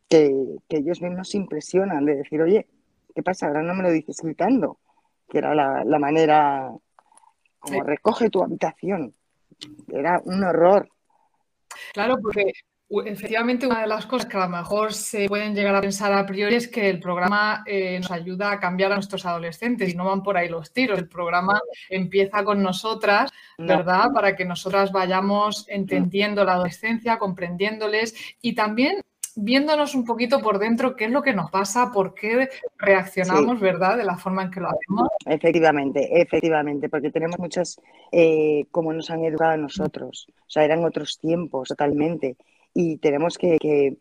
que, 0.09 0.57
ellos 0.69 1.01
mismos 1.01 1.29
se 1.29 1.37
impresionan 1.37 2.05
de 2.05 2.17
decir, 2.17 2.41
oye, 2.41 2.67
¿qué 3.13 3.23
pasa? 3.23 3.47
Ahora 3.47 3.63
no 3.63 3.73
me 3.73 3.83
lo 3.83 3.91
dices 3.91 4.17
gritando, 4.21 4.77
que 5.29 5.37
era 5.37 5.55
la, 5.55 5.99
manera 5.99 6.71
como 7.59 7.83
recoge 7.83 8.29
tu 8.29 8.43
habitación. 8.43 9.13
Era 9.91 10.21
un 10.25 10.43
horror. 10.43 10.89
Claro, 11.93 12.17
porque 12.21 12.51
efectivamente 13.05 13.65
una 13.65 13.81
de 13.81 13.87
las 13.87 14.05
cosas 14.05 14.27
que 14.27 14.37
a 14.37 14.41
lo 14.41 14.49
mejor 14.49 14.93
se 14.93 15.27
pueden 15.27 15.55
llegar 15.55 15.75
a 15.75 15.81
pensar 15.81 16.13
a 16.13 16.25
priori 16.25 16.55
es 16.55 16.67
que 16.67 16.89
el 16.89 16.99
programa 16.99 17.63
eh, 17.65 17.97
nos 17.99 18.11
ayuda 18.11 18.51
a 18.51 18.59
cambiar 18.59 18.91
a 18.91 18.95
nuestros 18.95 19.25
adolescentes 19.25 19.91
y 19.91 19.95
no 19.95 20.05
van 20.05 20.21
por 20.21 20.37
ahí 20.37 20.49
los 20.49 20.71
tiros. 20.71 20.99
El 20.99 21.09
programa 21.09 21.59
empieza 21.89 22.43
con 22.43 22.61
nosotras, 22.61 23.31
¿verdad? 23.57 24.11
Para 24.13 24.35
que 24.35 24.45
nosotras 24.45 24.91
vayamos 24.91 25.65
entendiendo 25.67 26.45
la 26.45 26.53
adolescencia, 26.53 27.17
comprendiéndoles 27.17 28.15
y 28.41 28.53
también 28.53 29.01
viéndonos 29.35 29.95
un 29.95 30.05
poquito 30.05 30.41
por 30.41 30.59
dentro 30.59 30.95
qué 30.95 31.05
es 31.05 31.11
lo 31.11 31.21
que 31.21 31.33
nos 31.33 31.51
pasa, 31.51 31.91
por 31.91 32.13
qué 32.13 32.49
reaccionamos, 32.77 33.59
¿verdad? 33.59 33.97
De 33.97 34.03
la 34.03 34.17
forma 34.17 34.43
en 34.43 34.51
que 34.51 34.59
lo 34.59 34.69
hacemos. 34.69 35.09
Efectivamente, 35.25 36.21
efectivamente, 36.21 36.89
porque 36.89 37.11
tenemos 37.11 37.37
muchas, 37.39 37.79
eh, 38.11 38.65
como 38.71 38.93
nos 38.93 39.09
han 39.09 39.23
educado 39.25 39.51
a 39.51 39.57
nosotros, 39.57 40.27
o 40.29 40.49
sea, 40.49 40.63
eran 40.63 40.83
otros 40.85 41.19
tiempos 41.19 41.69
totalmente, 41.69 42.37
y 42.73 42.97
tenemos 42.97 43.37
que, 43.37 43.97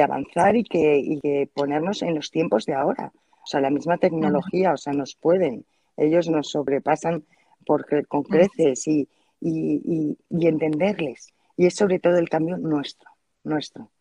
avanzar 0.00 0.56
y 0.56 0.64
que, 0.64 1.48
ponernos 1.54 2.02
en 2.02 2.14
los 2.14 2.30
tiempos 2.30 2.66
de 2.66 2.74
ahora. 2.74 3.12
O 3.14 3.46
sea, 3.46 3.60
la 3.60 3.70
misma 3.70 3.98
tecnología, 3.98 4.72
o 4.72 4.76
sea, 4.76 4.92
nos 4.92 5.16
pueden, 5.16 5.64
ellos 5.96 6.28
nos 6.28 6.50
sobrepasan 6.50 7.24
porque 7.66 8.04
con 8.04 8.22
creces 8.22 8.86
y, 8.86 9.08
y, 9.40 10.16
y 10.30 10.46
entenderles. 10.46 11.32
Y 11.56 11.66
es 11.66 11.74
sobre 11.74 11.98
todo 11.98 12.16
el 12.16 12.28
cambio 12.28 12.56
nuestro, 12.56 13.10
nuestro. 13.44 13.91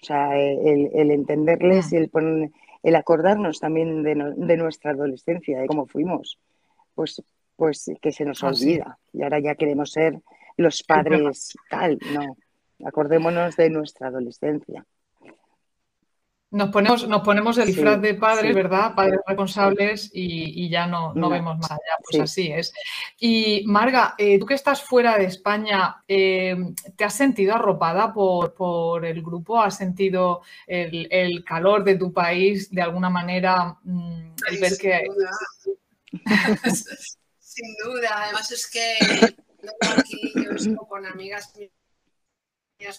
O 0.00 0.04
sea, 0.04 0.38
el, 0.38 1.10
entenderles 1.10 1.92
y 1.92 1.96
el, 1.96 2.10
el 2.82 2.96
acordarnos 2.96 3.58
también 3.58 4.02
de, 4.02 4.56
nuestra 4.56 4.92
adolescencia, 4.92 5.60
de 5.60 5.66
cómo 5.66 5.86
fuimos, 5.86 6.38
pues, 6.94 7.22
pues 7.56 7.90
que 8.00 8.12
se 8.12 8.24
nos 8.24 8.44
ah, 8.44 8.48
olvida. 8.48 8.98
Y 9.12 9.22
ahora 9.22 9.40
ya 9.40 9.54
queremos 9.56 9.90
ser 9.90 10.20
los 10.56 10.82
padres 10.82 11.56
tal, 11.70 11.98
no. 12.12 12.36
Acordémonos 12.86 13.56
de 13.56 13.70
nuestra 13.70 14.08
adolescencia. 14.08 14.86
Nos 16.50 16.70
ponemos, 16.70 17.06
nos 17.06 17.22
ponemos 17.22 17.58
el 17.58 17.66
disfraz 17.66 18.00
de 18.00 18.14
padres, 18.14 18.54
¿verdad? 18.54 18.94
Padres 18.94 19.20
responsables 19.26 20.10
y, 20.14 20.68
ya 20.70 20.86
no, 20.86 21.12
no, 21.14 21.28
vemos 21.28 21.58
más 21.58 21.70
allá, 21.70 21.96
pues 22.02 22.22
así 22.22 22.50
es. 22.50 22.72
Y 23.18 23.64
Marga, 23.66 24.14
eh, 24.16 24.38
tú 24.38 24.46
que 24.46 24.54
estás 24.54 24.82
fuera 24.82 25.18
de 25.18 25.26
España, 25.26 26.02
eh, 26.08 26.56
¿te 26.96 27.04
has 27.04 27.14
sentido 27.14 27.54
arropada 27.54 28.14
por, 28.14 29.04
el 29.04 29.22
grupo? 29.22 29.60
¿Has 29.60 29.76
sentido 29.76 30.40
el, 30.66 31.44
calor 31.44 31.84
de 31.84 31.96
tu 31.96 32.14
país 32.14 32.70
de 32.70 32.80
alguna 32.80 33.10
manera? 33.10 33.76
Mm, 33.82 34.32
el 34.50 34.58
ver 34.58 34.72
que... 34.78 35.06
Sin 37.38 37.74
duda, 37.84 38.22
además 38.22 38.50
es 38.52 38.70
que 38.70 38.94
aquí 39.80 40.32
yo 40.34 40.76
con 40.76 41.04
amigas 41.04 41.52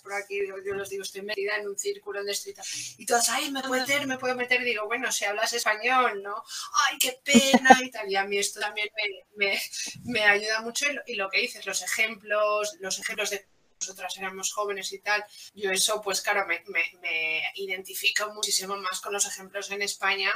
por 0.02 0.14
aquí, 0.14 0.40
yo 0.66 0.74
los 0.74 0.90
digo, 0.90 1.04
estoy 1.04 1.22
metida 1.22 1.56
en 1.56 1.68
un 1.68 1.78
círculo 1.78 2.24
de 2.24 2.32
esto 2.32 2.50
y 2.98 3.06
todas, 3.06 3.30
ay, 3.30 3.50
me 3.52 3.62
puedo 3.62 3.82
meter, 3.82 4.08
me 4.08 4.18
puedo 4.18 4.36
meter, 4.36 4.64
digo, 4.64 4.86
bueno, 4.86 5.12
si 5.12 5.26
hablas 5.26 5.54
español, 5.54 6.22
¿no? 6.22 6.44
Ay, 6.88 6.98
qué 7.00 7.20
pena 7.24 7.78
y 7.82 7.90
tal, 7.90 8.12
y 8.12 8.16
a 8.16 8.26
mí 8.26 8.38
esto 8.38 8.60
también 8.60 8.90
me, 9.36 10.24
ayuda 10.26 10.62
mucho 10.62 10.86
y 11.08 11.16
lo, 11.16 11.30
que 11.30 11.42
dices, 11.42 11.66
los 11.66 11.82
ejemplos, 11.82 12.76
los 12.80 13.00
ejemplos 13.00 13.30
de 13.30 13.48
nosotras 13.80 14.18
éramos 14.18 14.52
jóvenes 14.52 14.92
y 14.92 15.00
tal, 15.00 15.24
yo 15.54 15.72
eso, 15.72 16.02
pues 16.02 16.22
claro, 16.22 16.46
me, 16.46 17.42
identifico 17.56 18.34
muchísimo 18.34 18.76
más 18.78 19.00
con 19.00 19.14
los 19.14 19.26
ejemplos 19.26 19.72
en 19.72 19.82
España 19.82 20.32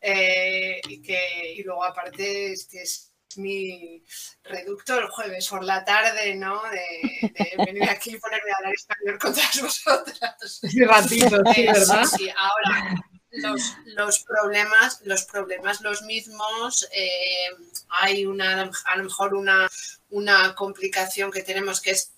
eh, 0.00 0.80
y, 0.88 1.02
que, 1.02 1.54
y 1.56 1.62
luego 1.64 1.84
aparte 1.84 2.52
es 2.52 2.66
que 2.66 2.82
es 2.82 3.12
mi 3.38 4.04
reducto 4.44 4.98
el 4.98 5.08
jueves 5.08 5.48
por 5.48 5.64
la 5.64 5.84
tarde, 5.84 6.34
¿no? 6.34 6.60
De, 6.70 7.54
venir 7.64 7.88
aquí 7.88 8.14
y 8.14 8.18
ponerme 8.18 8.50
a 8.50 8.56
hablar 8.58 8.74
español 8.74 9.18
con 9.18 9.34
todas 9.34 9.62
vosotras. 9.62 10.60
Sí, 10.62 10.84
ratito, 10.84 11.42
sí, 11.54 11.66
¿verdad? 11.66 12.04
Sí, 12.04 12.16
sí, 12.16 12.30
ahora. 12.36 12.94
los, 13.30 14.24
problemas, 14.24 15.00
los 15.04 15.24
problemas 15.24 15.80
los 15.80 16.02
mismos. 16.02 16.88
Eh, 16.92 17.50
hay 17.88 18.26
una, 18.26 18.70
a 18.84 18.96
lo 18.96 19.04
mejor 19.04 19.34
una, 19.34 19.68
una 20.10 20.54
complicación 20.54 21.30
que 21.30 21.42
tenemos 21.42 21.80
que 21.80 21.92
es 21.92 22.17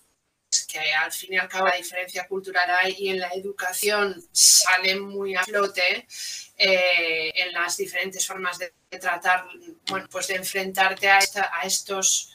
que 0.71 0.93
al 0.93 1.11
fin 1.11 1.33
y 1.33 1.37
al 1.37 1.49
cabo 1.49 1.67
la 1.67 1.75
diferencia 1.75 2.27
cultural 2.27 2.69
hay 2.69 2.95
y 2.97 3.09
en 3.09 3.19
la 3.19 3.29
educación 3.29 4.23
sale 4.31 4.95
muy 4.95 5.35
a 5.35 5.43
flote 5.43 6.07
eh, 6.57 7.31
en 7.35 7.53
las 7.53 7.77
diferentes 7.77 8.25
formas 8.25 8.57
de, 8.57 8.73
tratar, 8.99 9.45
bueno, 9.87 10.07
pues 10.11 10.27
de 10.27 10.35
enfrentarte 10.35 11.09
a, 11.09 11.19
a 11.53 11.65
estos 11.65 12.31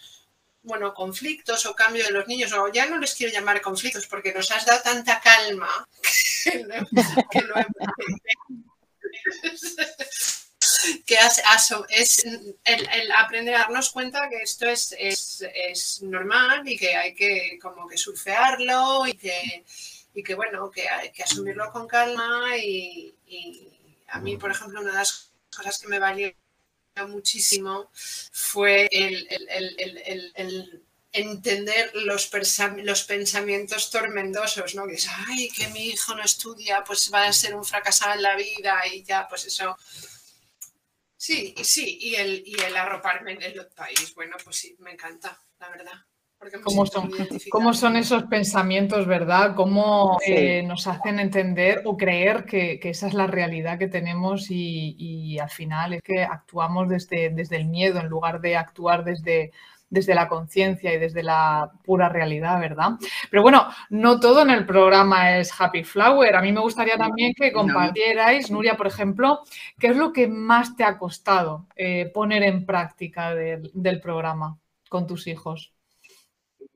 bueno, 0.62 0.92
conflictos 0.92 1.64
o 1.66 1.74
cambio 1.74 2.04
de 2.04 2.10
los 2.10 2.26
niños, 2.26 2.52
o 2.52 2.68
ya 2.72 2.86
no 2.86 2.98
les 2.98 3.14
quiero 3.14 3.32
llamar 3.32 3.60
conflictos 3.60 4.06
porque 4.08 4.32
nos 4.34 4.50
has 4.50 4.66
dado 4.66 4.82
tanta 4.82 5.20
calma 5.20 5.86
que, 6.44 6.64
lo, 6.64 6.74
que 7.30 7.40
es 11.88 12.24
el, 12.64 13.12
aprender 13.12 13.54
a 13.54 13.60
darnos 13.60 13.90
cuenta 13.90 14.28
que 14.28 14.42
esto 14.42 14.66
es, 14.66 14.94
es, 14.98 16.02
normal 16.02 16.68
y 16.68 16.76
que 16.76 16.96
hay 16.96 17.14
que 17.14 17.58
como 17.60 17.86
que 17.86 17.96
surfearlo 17.96 19.06
y 19.06 19.14
que, 19.14 19.64
y 20.14 20.22
que 20.22 20.34
bueno, 20.34 20.70
que 20.70 20.88
hay 20.88 21.10
que 21.10 21.22
asumirlo 21.22 21.70
con 21.70 21.86
calma 21.86 22.56
y, 22.56 23.14
a 24.08 24.20
mí, 24.20 24.36
por 24.36 24.50
ejemplo, 24.50 24.80
una 24.80 24.90
de 24.90 24.98
las 24.98 25.32
cosas 25.54 25.78
que 25.78 25.88
me 25.88 25.98
valió 25.98 26.32
muchísimo 27.08 27.90
fue 28.32 28.88
el, 28.92 29.26
entender 31.12 31.90
los, 31.94 32.30
los, 32.84 33.04
pensamientos 33.04 33.90
tormentosos, 33.90 34.74
¿no? 34.74 34.86
Que 34.86 34.94
es, 34.94 35.08
ay, 35.26 35.48
que 35.48 35.68
mi 35.68 35.88
hijo 35.88 36.14
no 36.14 36.22
estudia, 36.22 36.84
pues 36.84 37.10
va 37.12 37.26
a 37.26 37.32
ser 37.32 37.54
un 37.54 37.64
fracasado 37.64 38.14
en 38.14 38.22
la 38.22 38.36
vida 38.36 38.80
y 38.92 39.02
ya, 39.02 39.26
pues 39.28 39.46
eso. 39.46 39.76
Sí, 41.16 41.54
sí, 41.62 41.98
y 42.00 42.14
el, 42.16 42.42
y 42.44 42.60
el 42.60 42.76
arroparme 42.76 43.32
en 43.32 43.42
el 43.42 43.66
país, 43.74 44.14
bueno, 44.14 44.36
pues 44.42 44.56
sí, 44.56 44.76
me 44.80 44.92
encanta, 44.92 45.38
la 45.58 45.70
verdad. 45.70 45.94
¿Cómo 46.62 46.84
son, 46.84 47.10
¿Cómo 47.50 47.72
son, 47.72 47.96
esos 47.96 48.24
pensamientos, 48.24 49.06
verdad? 49.06 49.54
¿Cómo 49.56 50.18
eh, 50.26 50.62
nos 50.62 50.86
hacen 50.86 51.18
entender 51.18 51.80
o 51.86 51.96
creer 51.96 52.44
que, 52.44 52.78
esa 52.82 53.08
es 53.08 53.14
la 53.14 53.26
realidad 53.26 53.78
que 53.78 53.88
tenemos 53.88 54.50
y, 54.50 55.38
al 55.38 55.48
final 55.48 55.94
es 55.94 56.02
que 56.02 56.22
actuamos 56.22 56.88
desde, 56.90 57.30
desde 57.30 57.56
el 57.56 57.66
miedo 57.66 58.00
en 58.00 58.08
lugar 58.08 58.40
de 58.40 58.56
actuar 58.56 59.02
desde, 59.02 59.52
desde 59.88 60.14
la 60.14 60.28
conciencia 60.28 60.92
y 60.92 60.98
desde 60.98 61.22
la 61.22 61.72
pura 61.84 62.08
realidad, 62.08 62.60
¿verdad? 62.60 62.92
Pero 63.30 63.42
bueno, 63.42 63.68
no 63.90 64.18
todo 64.18 64.42
en 64.42 64.50
el 64.50 64.66
programa 64.66 65.38
es 65.38 65.52
Happy 65.58 65.84
Flower. 65.84 66.34
A 66.34 66.42
mí 66.42 66.52
me 66.52 66.60
gustaría 66.60 66.96
también 66.96 67.32
que 67.34 67.52
compartierais, 67.52 68.50
Nuria, 68.50 68.76
por 68.76 68.86
ejemplo, 68.86 69.40
qué 69.78 69.88
es 69.88 69.96
lo 69.96 70.12
que 70.12 70.26
más 70.28 70.76
te 70.76 70.84
ha 70.84 70.98
costado 70.98 71.66
eh, 71.76 72.10
poner 72.12 72.42
en 72.42 72.66
práctica 72.66 73.34
del 73.34 74.00
programa 74.00 74.58
con 74.88 75.06
tus 75.06 75.26
hijos. 75.26 75.72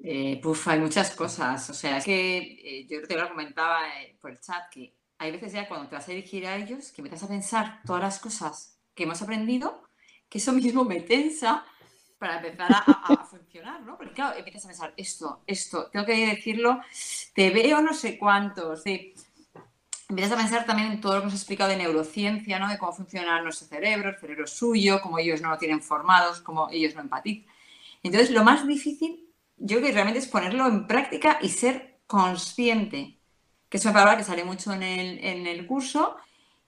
Eh, 0.02 0.40
hay 0.66 0.80
muchas 0.80 1.14
cosas. 1.14 1.68
O 1.70 1.74
sea, 1.74 1.98
es 1.98 2.04
que 2.04 2.38
eh, 2.38 2.86
yo 2.88 3.06
te 3.06 3.16
lo 3.16 3.28
comentaba 3.28 3.80
eh, 4.00 4.16
por 4.20 4.30
el 4.30 4.40
chat 4.40 4.70
que 4.70 4.94
hay 5.18 5.32
veces 5.32 5.52
ya 5.52 5.68
cuando 5.68 5.88
te 5.88 5.96
vas 5.96 6.08
a 6.08 6.12
dirigir 6.12 6.46
a 6.46 6.56
ellos 6.56 6.92
que 6.92 7.02
empiezas 7.02 7.24
a 7.24 7.28
pensar 7.28 7.80
todas 7.84 8.02
las 8.02 8.18
cosas 8.18 8.78
que 8.94 9.02
hemos 9.04 9.20
aprendido, 9.20 9.82
que 10.28 10.38
eso 10.38 10.52
mismo 10.52 10.84
me 10.84 11.00
tensa 11.00 11.64
para 12.20 12.36
empezar 12.36 12.70
a, 12.70 13.24
funcionar, 13.24 13.80
¿no? 13.80 13.96
Porque 13.96 14.12
claro, 14.12 14.38
empiezas 14.38 14.64
a 14.64 14.68
pensar 14.68 14.94
esto, 14.96 15.42
esto, 15.46 15.88
tengo 15.90 16.06
que 16.06 16.26
decirlo, 16.26 16.80
te 17.34 17.50
veo 17.50 17.80
no 17.80 17.92
sé 17.94 18.16
cuántos, 18.18 18.84
empiezas 18.86 20.32
a 20.32 20.36
pensar 20.36 20.66
también 20.66 20.92
en 20.92 21.00
todo 21.00 21.14
lo 21.14 21.20
que 21.20 21.24
hemos 21.24 21.34
explicado 21.34 21.70
de 21.70 21.78
neurociencia, 21.78 22.60
¿no? 22.60 22.68
De 22.68 22.78
cómo 22.78 22.92
funciona 22.92 23.42
nuestro 23.42 23.66
cerebro, 23.66 24.10
el 24.10 24.16
cerebro 24.16 24.46
suyo, 24.46 25.00
cómo 25.02 25.18
ellos 25.18 25.40
no 25.40 25.50
lo 25.50 25.58
tienen 25.58 25.82
formados, 25.82 26.40
cómo 26.40 26.68
ellos 26.70 26.94
no 26.94 27.00
empatizan. 27.00 27.50
Entonces, 28.02 28.30
lo 28.30 28.44
más 28.44 28.66
difícil 28.66 29.30
yo 29.60 29.76
creo 29.76 29.88
que 29.88 29.92
realmente 29.92 30.18
es 30.18 30.26
ponerlo 30.26 30.66
en 30.66 30.86
práctica 30.86 31.38
y 31.42 31.50
ser 31.50 31.98
consciente, 32.06 33.18
que 33.68 33.76
es 33.76 33.84
una 33.84 33.92
palabra 33.92 34.16
que 34.16 34.24
sale 34.24 34.42
mucho 34.42 34.72
en 34.72 34.82
el, 34.82 35.66
curso 35.66 36.16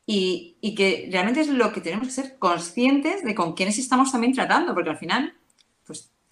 y, 0.06 0.74
que 0.76 1.08
realmente 1.10 1.40
es 1.40 1.48
lo 1.48 1.72
que 1.72 1.80
tenemos 1.80 2.06
que 2.06 2.12
ser 2.12 2.38
conscientes 2.38 3.24
de 3.24 3.34
con 3.34 3.54
quiénes 3.54 3.78
estamos 3.78 4.12
también 4.12 4.34
tratando, 4.34 4.74
porque 4.74 4.90
al 4.90 4.98
final, 4.98 5.34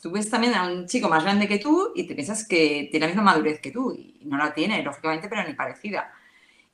tú 0.01 0.11
ves 0.11 0.31
también 0.31 0.55
a 0.55 0.67
un 0.67 0.87
chico 0.87 1.09
más 1.09 1.23
grande 1.23 1.49
que 1.49 1.59
tú 1.59 1.93
y 1.95 2.05
te 2.05 2.15
piensas 2.15 2.47
que 2.47 2.89
tiene 2.91 3.07
la 3.07 3.13
misma 3.13 3.23
madurez 3.23 3.61
que 3.61 3.71
tú 3.71 3.93
y 3.93 4.21
no 4.25 4.37
la 4.37 4.55
tiene, 4.55 4.83
lógicamente, 4.83 5.29
pero 5.29 5.47
ni 5.47 5.55
parecida. 5.55 6.13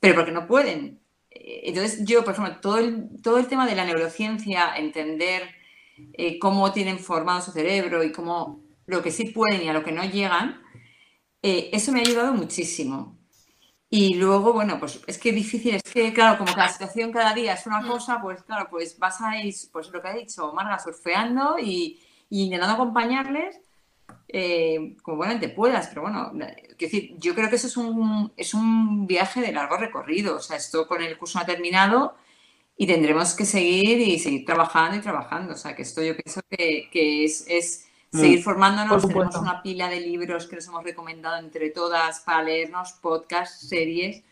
Pero 0.00 0.14
porque 0.14 0.32
no 0.32 0.46
pueden. 0.46 1.00
Eh, 1.30 1.62
entonces 1.64 2.04
yo, 2.04 2.24
por 2.24 2.34
ejemplo, 2.34 2.58
todo 2.60 2.78
el, 2.78 3.08
todo 3.22 3.38
el 3.38 3.46
tema 3.48 3.66
de 3.66 3.74
la 3.74 3.84
neurociencia, 3.84 4.76
entender 4.76 5.42
eh, 6.12 6.38
cómo 6.38 6.72
tienen 6.72 6.98
formado 6.98 7.40
su 7.42 7.52
cerebro 7.52 8.04
y 8.04 8.12
cómo 8.12 8.60
lo 8.86 9.02
que 9.02 9.10
sí 9.10 9.26
pueden 9.30 9.62
y 9.62 9.68
a 9.68 9.72
lo 9.72 9.82
que 9.82 9.92
no 9.92 10.04
llegan, 10.04 10.62
eh, 11.42 11.70
eso 11.72 11.92
me 11.92 12.00
ha 12.00 12.02
ayudado 12.02 12.32
muchísimo. 12.32 13.16
Y 13.88 14.14
luego, 14.14 14.52
bueno, 14.52 14.78
pues 14.80 15.00
es 15.06 15.18
que 15.18 15.32
difícil, 15.32 15.76
es 15.76 15.82
que 15.82 16.12
claro, 16.12 16.38
como 16.38 16.52
cada 16.52 16.68
situación 16.68 17.12
cada 17.12 17.32
día 17.34 17.54
es 17.54 17.66
una 17.66 17.80
mm. 17.80 17.88
cosa, 17.88 18.20
pues 18.20 18.42
claro, 18.42 18.68
pues 18.68 18.98
vas 18.98 19.20
a 19.20 19.40
ir, 19.40 19.54
pues 19.72 19.88
lo 19.90 20.02
que 20.02 20.08
ha 20.08 20.14
dicho 20.14 20.52
Marga, 20.52 20.78
surfeando 20.78 21.56
y, 22.36 22.44
intentando 22.44 22.74
acompañarles 22.74 23.60
eh, 24.28 24.96
como 25.02 25.18
buenamente 25.18 25.48
puedas, 25.48 25.88
pero 25.88 26.02
bueno, 26.02 26.32
decir, 26.78 27.14
yo 27.18 27.34
creo 27.34 27.48
que 27.48 27.56
eso 27.56 27.68
es 27.68 27.76
un, 27.76 28.32
es 28.36 28.54
un 28.54 29.06
viaje 29.06 29.40
de 29.40 29.52
largo 29.52 29.76
recorrido, 29.76 30.36
o 30.36 30.40
sea, 30.40 30.56
esto 30.56 30.86
con 30.86 31.02
el 31.02 31.16
curso 31.16 31.38
no 31.38 31.42
ha 31.42 31.46
terminado 31.46 32.16
y 32.76 32.86
tendremos 32.86 33.34
que 33.34 33.44
seguir 33.44 34.00
y 34.00 34.18
seguir 34.18 34.44
trabajando 34.44 34.96
y 34.96 35.00
trabajando, 35.00 35.54
o 35.54 35.56
sea, 35.56 35.74
que 35.74 35.82
esto 35.82 36.02
yo 36.02 36.14
pienso 36.16 36.40
que, 36.50 36.88
que 36.90 37.24
es, 37.24 37.46
es 37.48 37.86
Mm. 38.16 38.20
seguir 38.20 38.42
formándonos. 38.42 39.06
Tenemos 39.06 39.36
una 39.36 39.62
pila 39.62 39.88
de 39.88 40.00
libros 40.00 40.46
que 40.46 40.56
nos 40.56 40.66
hemos 40.66 40.84
recomendado 40.84 41.38
entre 41.38 41.70
todas 41.70 42.20
para 42.20 42.42
leernos, 42.42 42.92
podcasts, 42.92 43.68
series, 43.68 44.22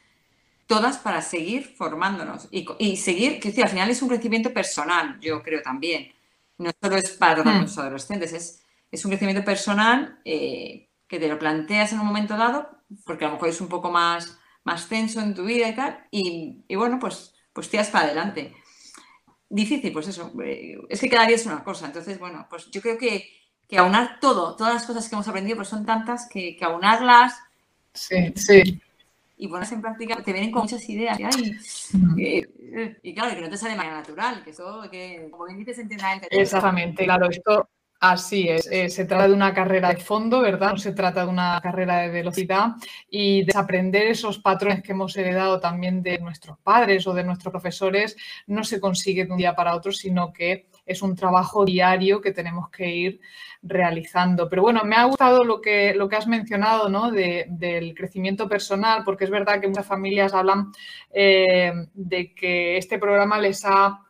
todas 0.67 0.99
para 0.99 1.21
seguir 1.23 1.64
formándonos 1.64 2.49
y, 2.51 2.97
seguir, 2.97 3.40
que 3.40 3.62
al 3.62 3.69
final 3.69 3.90
es 3.90 4.01
un 4.01 4.09
crecimiento 4.09 4.53
personal, 4.53 5.19
yo 5.21 5.43
creo 5.43 5.62
también. 5.62 6.12
No 6.59 6.71
solo 6.81 6.97
es 6.97 7.11
para 7.12 7.43
mm. 7.43 7.62
los 7.62 7.79
adolescentes, 7.79 8.33
es, 8.33 8.62
es 8.90 9.05
un 9.05 9.11
crecimiento 9.11 9.45
personal 9.45 10.21
eh, 10.25 10.88
que 11.09 11.19
te 11.19 11.29
lo 11.29 11.38
planteas 11.38 11.93
en 11.93 12.01
un 12.01 12.07
momento 12.07 12.37
dado, 12.37 12.69
porque 13.05 13.25
a 13.25 13.29
lo 13.29 13.35
mejor 13.35 13.49
es 13.49 13.61
un 13.61 13.69
poco 13.69 13.90
más, 13.90 14.38
más 14.64 14.88
tenso 14.88 15.21
en 15.21 15.35
tu 15.35 15.45
vida 15.45 15.69
y 15.69 15.75
tal, 15.75 16.07
y, 16.11 16.75
bueno, 16.77 16.99
pues, 16.99 17.35
pues 17.53 17.69
tiras 17.69 17.90
para 17.90 18.07
adelante. 18.07 18.55
Difícil, 19.49 19.93
pues 19.93 20.09
eso, 20.09 20.33
eh, 20.43 20.79
es 20.88 21.01
que 21.01 21.09
cada 21.09 21.27
día 21.27 21.37
es 21.37 21.47
una 21.47 21.62
cosa, 21.62 21.87
entonces, 21.87 22.19
bueno, 22.19 22.47
pues 22.49 22.71
yo 22.71 22.81
creo 22.81 22.99
que 22.99 23.29
que 23.69 23.79
aunar 23.79 24.19
todo, 24.21 24.57
todas 24.57 24.75
las 24.75 24.85
cosas 24.85 25.09
que 25.09 25.14
hemos 25.14 25.29
aprendido, 25.29 25.57
pues 25.57 25.69
son 25.69 25.87
tantas 25.87 26.29
que, 26.29 26.57
que 26.57 26.64
aunarlas. 26.64 27.35
Sí, 27.93 28.33
sí. 28.37 28.81
Y 29.37 29.49
ponerlas 29.49 29.73
en 29.73 29.81
práctica, 29.81 30.23
te 30.23 30.33
vienen 30.33 30.53
con 30.53 30.62
muchas 30.62 30.88
ideas. 30.88 31.18
y 32.16 33.14
claro, 33.14 33.35
que 33.35 33.40
no 33.40 33.51
te 33.51 33.57
sale 33.57 33.73
de 33.73 33.79
manera 33.79 33.97
natural, 33.97 34.42
que 34.44 34.51
eso, 34.51 34.83
que 34.90 35.29
como 35.31 35.47
bien 35.47 35.59
dices, 35.59 35.79
entienda 35.79 36.20
Exactamente, 36.31 37.05
claro, 37.05 37.29
esto 37.29 37.68
Así 38.07 38.51
es, 38.51 38.69
eh, 38.71 38.90
se 38.90 39.07
trata 39.07 39.29
de 39.29 39.33
una 39.33 39.55
carrera 39.55 39.88
de 39.88 39.97
fondo, 39.97 40.43
¿verdad? 40.43 40.73
No 40.73 40.77
se 40.77 40.93
trata 40.93 41.25
de 41.25 41.31
una 41.31 41.59
carrera 41.62 42.01
de 42.01 42.11
velocidad 42.11 42.73
y 43.09 43.45
desaprender 43.45 44.09
esos 44.09 44.40
patrones 44.40 44.83
que 44.83 44.93
hemos 44.93 45.17
heredado 45.17 45.59
también 45.59 46.03
de 46.03 46.19
nuestros 46.19 46.59
padres 46.59 47.07
o 47.07 47.14
de 47.14 47.25
nuestros 47.25 47.51
profesores 47.51 48.14
no 48.47 48.62
se 48.62 48.79
consigue 48.79 49.25
de 49.25 49.33
un 49.33 49.38
día 49.38 49.57
para 49.57 49.75
otro, 49.75 49.90
sino 49.90 50.35
que 50.35 50.67
es 50.85 51.01
un 51.01 51.17
trabajo 51.17 51.64
diario 51.64 52.21
que 52.21 52.33
tenemos 52.33 52.69
que 52.69 52.95
ir 52.95 53.21
realizando. 53.62 54.51
Pero 54.51 54.61
bueno, 54.61 54.83
me 54.85 54.97
ha 54.97 55.05
gustado 55.05 55.43
lo 55.43 55.62
que, 55.62 55.95
lo 55.95 56.07
que 56.07 56.17
has 56.17 56.27
mencionado 56.27 56.90
¿no? 56.90 57.11
del 57.11 57.95
crecimiento 57.95 58.47
personal, 58.47 59.03
porque 59.03 59.25
es 59.25 59.31
verdad 59.31 59.62
que 59.62 59.69
muchas 59.69 59.87
familias 59.87 60.35
hablan 60.35 60.73
eh, 61.11 61.73
de 61.95 62.35
que 62.35 62.77
este 62.77 62.99
programa 62.99 63.38
les 63.38 63.64
ha 63.64 64.05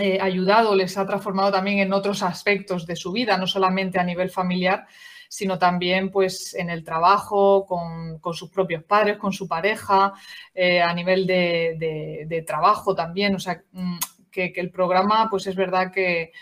eh, 0.00 0.18
ayudado, 0.20 0.74
les 0.74 0.96
ha 0.96 1.06
transformado 1.06 1.50
también 1.50 1.78
en 1.78 1.92
otros 1.92 2.22
aspectos 2.22 2.86
de 2.86 2.96
su 2.96 3.12
vida, 3.12 3.36
no 3.36 3.46
solamente 3.46 3.98
a 3.98 4.04
nivel 4.04 4.30
familiar, 4.30 4.86
sino 5.28 5.58
también 5.58 6.10
pues 6.10 6.54
en 6.54 6.70
el 6.70 6.84
trabajo, 6.84 7.66
con, 7.66 8.20
sus 8.34 8.50
propios 8.50 8.84
padres, 8.84 9.18
con 9.18 9.32
su 9.32 9.46
pareja, 9.46 10.12
eh, 10.54 10.80
a 10.80 10.92
nivel 10.94 11.26
de, 11.26 12.26
de, 12.26 12.42
trabajo 12.42 12.94
también. 12.94 13.34
O 13.34 13.38
sea, 13.38 13.62
mm, 13.72 13.98
que, 14.30 14.52
el 14.56 14.70
programa, 14.70 15.28
pues 15.30 15.46
es 15.46 15.56
verdad 15.56 15.92
que, 15.92 16.32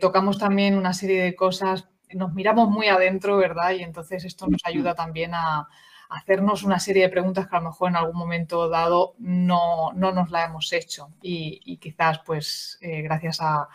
tocamos 0.00 0.38
también 0.38 0.78
una 0.78 0.92
serie 0.92 1.20
de 1.22 1.34
cosas, 1.34 1.88
nos 2.14 2.32
miramos 2.32 2.68
muy 2.68 2.86
adentro, 2.86 3.36
¿verdad? 3.36 3.72
Y 3.72 3.82
entonces 3.82 4.24
esto 4.24 4.46
nos 4.46 4.60
ayuda 4.64 4.94
también 4.94 5.32
a, 5.34 5.66
hacernos 6.08 6.62
una 6.62 6.78
serie 6.78 7.02
de 7.02 7.08
preguntas 7.08 7.48
que 7.48 7.56
a 7.56 7.60
lo 7.60 7.70
mejor 7.70 7.90
en 7.90 7.96
algún 7.96 8.16
momento 8.16 8.68
dado 8.68 9.14
no, 9.18 9.92
nos 9.94 10.30
la 10.30 10.44
hemos 10.44 10.72
hecho. 10.72 11.10
Y, 11.22 11.76
quizás, 11.78 12.20
pues, 12.24 12.78
eh, 12.80 13.02
gracias 13.02 13.38
a, 13.40 13.68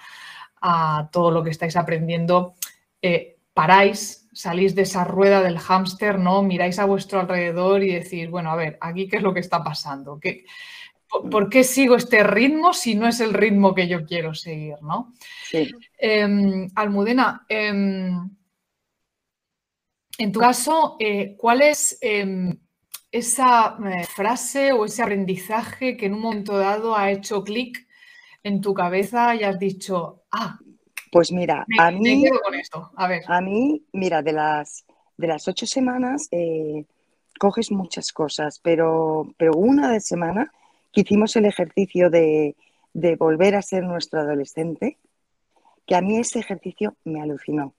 todo 1.11 1.31
lo 1.31 1.43
que 1.43 1.49
estáis 1.49 1.75
aprendiendo, 1.75 2.53
eh, 3.01 3.37
paráis, 3.53 4.29
salís 4.31 4.75
de 4.75 4.83
esa 4.83 5.03
rueda 5.03 5.41
del 5.41 5.57
hámster, 5.57 6.19
¿no? 6.19 6.43
Miráis 6.43 6.77
a 6.77 6.85
vuestro 6.85 7.19
alrededor 7.19 7.83
y 7.83 7.93
decís, 7.93 8.29
bueno, 8.29 8.51
a 8.51 8.55
ver, 8.55 8.77
aquí 8.79 9.07
qué 9.07 9.17
es 9.17 9.23
lo 9.23 9.33
que 9.33 9.39
está 9.39 9.63
pasando, 9.63 10.19
¿Qué, 10.19 10.45
¿por, 11.29 11.49
qué 11.49 11.63
sigo 11.63 11.95
este 11.95 12.23
ritmo 12.23 12.73
si 12.73 12.95
no 12.95 13.07
es 13.07 13.19
el 13.19 13.33
ritmo 13.33 13.73
que 13.73 13.87
yo 13.87 14.05
quiero 14.05 14.33
seguir? 14.33 14.75
¿no? 14.81 15.13
Sí. 15.49 15.71
Em, 15.97 16.69
Almudena, 16.75 17.45
em, 17.49 18.29
en 20.21 20.31
tu 20.31 20.39
caso, 20.39 20.97
eh, 20.99 21.35
¿cuál 21.37 21.61
es 21.61 21.97
em, 22.01 22.57
esa 23.11 23.77
eh, 23.85 24.03
frase 24.03 24.71
o 24.71 24.85
ese 24.85 25.01
aprendizaje 25.01 25.97
que 25.97 26.05
en 26.05 26.13
un 26.13 26.21
momento 26.21 26.57
dado 26.57 26.95
ha 26.95 27.11
hecho 27.11 27.43
clic 27.43 27.87
en 28.43 28.61
tu 28.61 28.73
cabeza 28.73 29.35
y 29.35 29.43
has 29.43 29.59
dicho, 29.59 30.23
ah, 30.31 30.59
pues 31.11 31.31
mira, 31.31 31.65
a 31.77 31.91
mí, 31.91 32.23
con 32.43 32.55
esto. 32.55 32.91
A, 32.95 33.07
ver. 33.07 33.23
a 33.27 33.41
mí, 33.41 33.83
mira, 33.91 34.21
de 34.21 34.31
las, 34.31 34.85
de 35.17 35.27
las 35.27 35.47
ocho 35.47 35.65
semanas 35.65 36.27
eh, 36.31 36.85
coges 37.37 37.71
muchas 37.71 38.13
cosas, 38.13 38.59
pero, 38.63 39.33
pero 39.37 39.53
una 39.53 39.91
de 39.91 39.99
semana 39.99 40.53
que 40.93 41.01
hicimos 41.01 41.35
el 41.35 41.45
ejercicio 41.45 42.09
de, 42.09 42.55
volver 43.17 43.55
a 43.55 43.61
ser 43.61 43.83
nuestro 43.83 44.21
adolescente, 44.21 44.97
que 45.85 45.95
a 45.95 46.01
mí 46.01 46.17
ese 46.17 46.39
ejercicio 46.39 46.95
me 47.03 47.21
alucinó. 47.21 47.73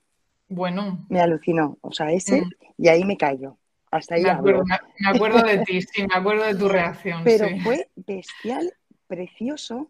Bueno. 0.53 1.05
Me 1.09 1.19
alucinó, 1.19 1.77
o 1.81 1.91
sea, 1.91 2.11
ese, 2.11 2.41
mm. 2.41 2.49
y 2.77 2.87
ahí 2.87 3.03
me 3.03 3.17
callo. 3.17 3.57
Hasta 3.91 4.15
ahí 4.15 4.23
me 4.23 4.31
acuerdo, 4.31 4.63
me, 4.65 5.09
acuerdo 5.09 5.43
de 5.43 5.59
ti, 5.59 5.81
sí, 5.81 6.05
me 6.07 6.15
acuerdo 6.15 6.43
de 6.45 6.55
tu 6.55 6.67
reacción. 6.67 7.23
Pero 7.23 7.47
fue 7.63 7.89
bestial, 7.95 8.73
precioso, 9.07 9.89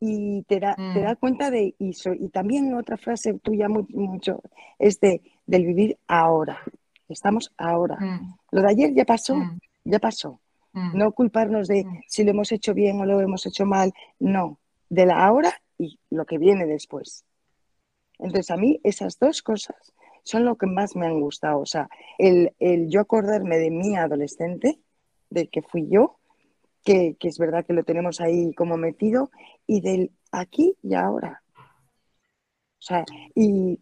y 0.00 0.42
te 0.42 0.60
da, 0.60 0.74
te 0.74 1.00
da 1.00 1.12
mm. 1.12 1.16
cuenta 1.16 1.50
de, 1.50 1.74
y, 1.78 1.94
y 2.18 2.28
también 2.28 2.74
otra 2.74 2.96
frase 2.96 3.34
tuya 3.34 3.68
muy, 3.68 3.84
mucho, 3.90 4.40
es 4.78 5.00
de, 5.00 5.22
del 5.46 5.66
vivir 5.66 5.98
ahora. 6.08 6.60
Estamos 7.08 7.52
ahora. 7.56 7.96
Mm. 8.00 8.34
Lo 8.52 8.62
de 8.62 8.68
ayer 8.68 8.94
ya 8.94 9.04
pasó, 9.04 9.36
ya 9.84 9.98
pasó. 9.98 10.40
No 10.92 11.12
culparnos 11.12 11.68
de 11.68 11.86
si 12.06 12.22
lo 12.22 12.32
hemos 12.32 12.52
hecho 12.52 12.74
bien 12.74 13.00
o 13.00 13.06
lo 13.06 13.18
hemos 13.22 13.46
hecho 13.46 13.64
mal, 13.64 13.94
no, 14.18 14.58
de 14.90 15.06
la 15.06 15.24
ahora 15.24 15.50
y 15.78 15.98
lo 16.10 16.26
que 16.26 16.36
viene 16.36 16.66
después. 16.66 17.24
Entonces, 18.18 18.50
a 18.50 18.56
mí 18.56 18.80
esas 18.82 19.18
dos 19.18 19.42
cosas 19.42 19.94
son 20.22 20.44
lo 20.44 20.56
que 20.56 20.66
más 20.66 20.96
me 20.96 21.06
han 21.06 21.20
gustado. 21.20 21.60
O 21.60 21.66
sea, 21.66 21.88
el, 22.18 22.52
yo 22.88 23.00
acordarme 23.00 23.58
de 23.58 23.70
mi 23.70 23.96
adolescente, 23.96 24.80
de 25.30 25.48
que 25.48 25.62
fui 25.62 25.88
yo, 25.88 26.18
que, 26.84 27.16
es 27.20 27.38
verdad 27.38 27.64
que 27.64 27.72
lo 27.72 27.84
tenemos 27.84 28.20
ahí 28.20 28.52
como 28.54 28.76
metido, 28.76 29.30
y 29.66 29.80
del 29.80 30.10
aquí 30.32 30.76
y 30.82 30.94
ahora. 30.94 31.42
O 32.78 32.82
sea, 32.82 33.04
y 33.34 33.80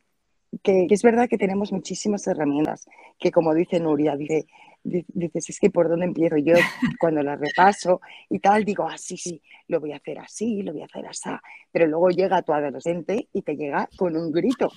que, 0.62 0.86
que, 0.86 0.94
es 0.94 1.02
verdad 1.02 1.28
que 1.28 1.38
tenemos 1.38 1.72
muchísimas 1.72 2.26
herramientas, 2.26 2.86
que 3.18 3.30
como 3.30 3.54
dice 3.54 3.80
Nuria, 3.80 4.16
dice, 4.16 4.46
dices, 4.84 5.50
es 5.50 5.58
que 5.58 5.70
por 5.70 5.88
dónde 5.88 6.06
empiezo. 6.06 6.36
Yo 6.36 6.54
cuando 7.00 7.22
la 7.22 7.36
repaso 7.36 8.00
y 8.28 8.38
tal, 8.38 8.64
digo, 8.64 8.86
ah, 8.88 8.98
sí, 8.98 9.16
sí, 9.16 9.42
lo 9.68 9.80
voy 9.80 9.92
a 9.92 9.96
hacer 9.96 10.18
así, 10.18 10.62
lo 10.62 10.72
voy 10.72 10.82
a 10.82 10.84
hacer 10.84 11.06
así. 11.06 11.30
Pero 11.72 11.86
luego 11.86 12.10
llega 12.10 12.42
tu 12.42 12.52
adolescente 12.52 13.28
y 13.32 13.42
te 13.42 13.56
llega 13.56 13.88
con 13.96 14.16
un 14.16 14.30
grito. 14.30 14.70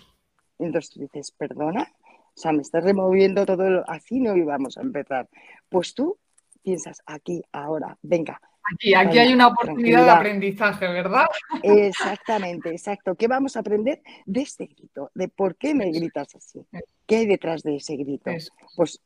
Entonces 0.57 0.91
tú 0.91 1.01
dices, 1.01 1.31
perdona, 1.31 1.83
o 1.83 2.39
sea, 2.39 2.51
me 2.51 2.61
estás 2.61 2.83
removiendo 2.83 3.45
todo, 3.45 3.69
lo... 3.69 3.89
así 3.89 4.19
no 4.19 4.35
íbamos 4.35 4.77
a 4.77 4.81
empezar. 4.81 5.27
Pues 5.69 5.93
tú 5.93 6.17
piensas 6.63 7.01
aquí, 7.05 7.43
ahora, 7.51 7.97
venga. 8.01 8.41
Aquí, 8.73 8.93
aquí 8.93 9.17
hay 9.17 9.33
una 9.33 9.47
oportunidad 9.47 10.03
de 10.03 10.11
aprendizaje, 10.11 10.87
¿verdad? 10.87 11.25
Exactamente, 11.63 12.69
exacto. 12.69 13.15
¿Qué 13.15 13.27
vamos 13.27 13.55
a 13.55 13.61
aprender 13.61 14.01
de 14.25 14.41
este 14.41 14.65
grito? 14.65 15.09
De 15.15 15.29
por 15.29 15.55
qué 15.55 15.73
me 15.73 15.89
gritas 15.89 16.35
así. 16.35 16.65
¿Qué 17.05 17.17
hay 17.17 17.27
detrás 17.27 17.63
de 17.63 17.77
ese 17.77 17.95
grito? 17.95 18.29
Pues 18.75 19.01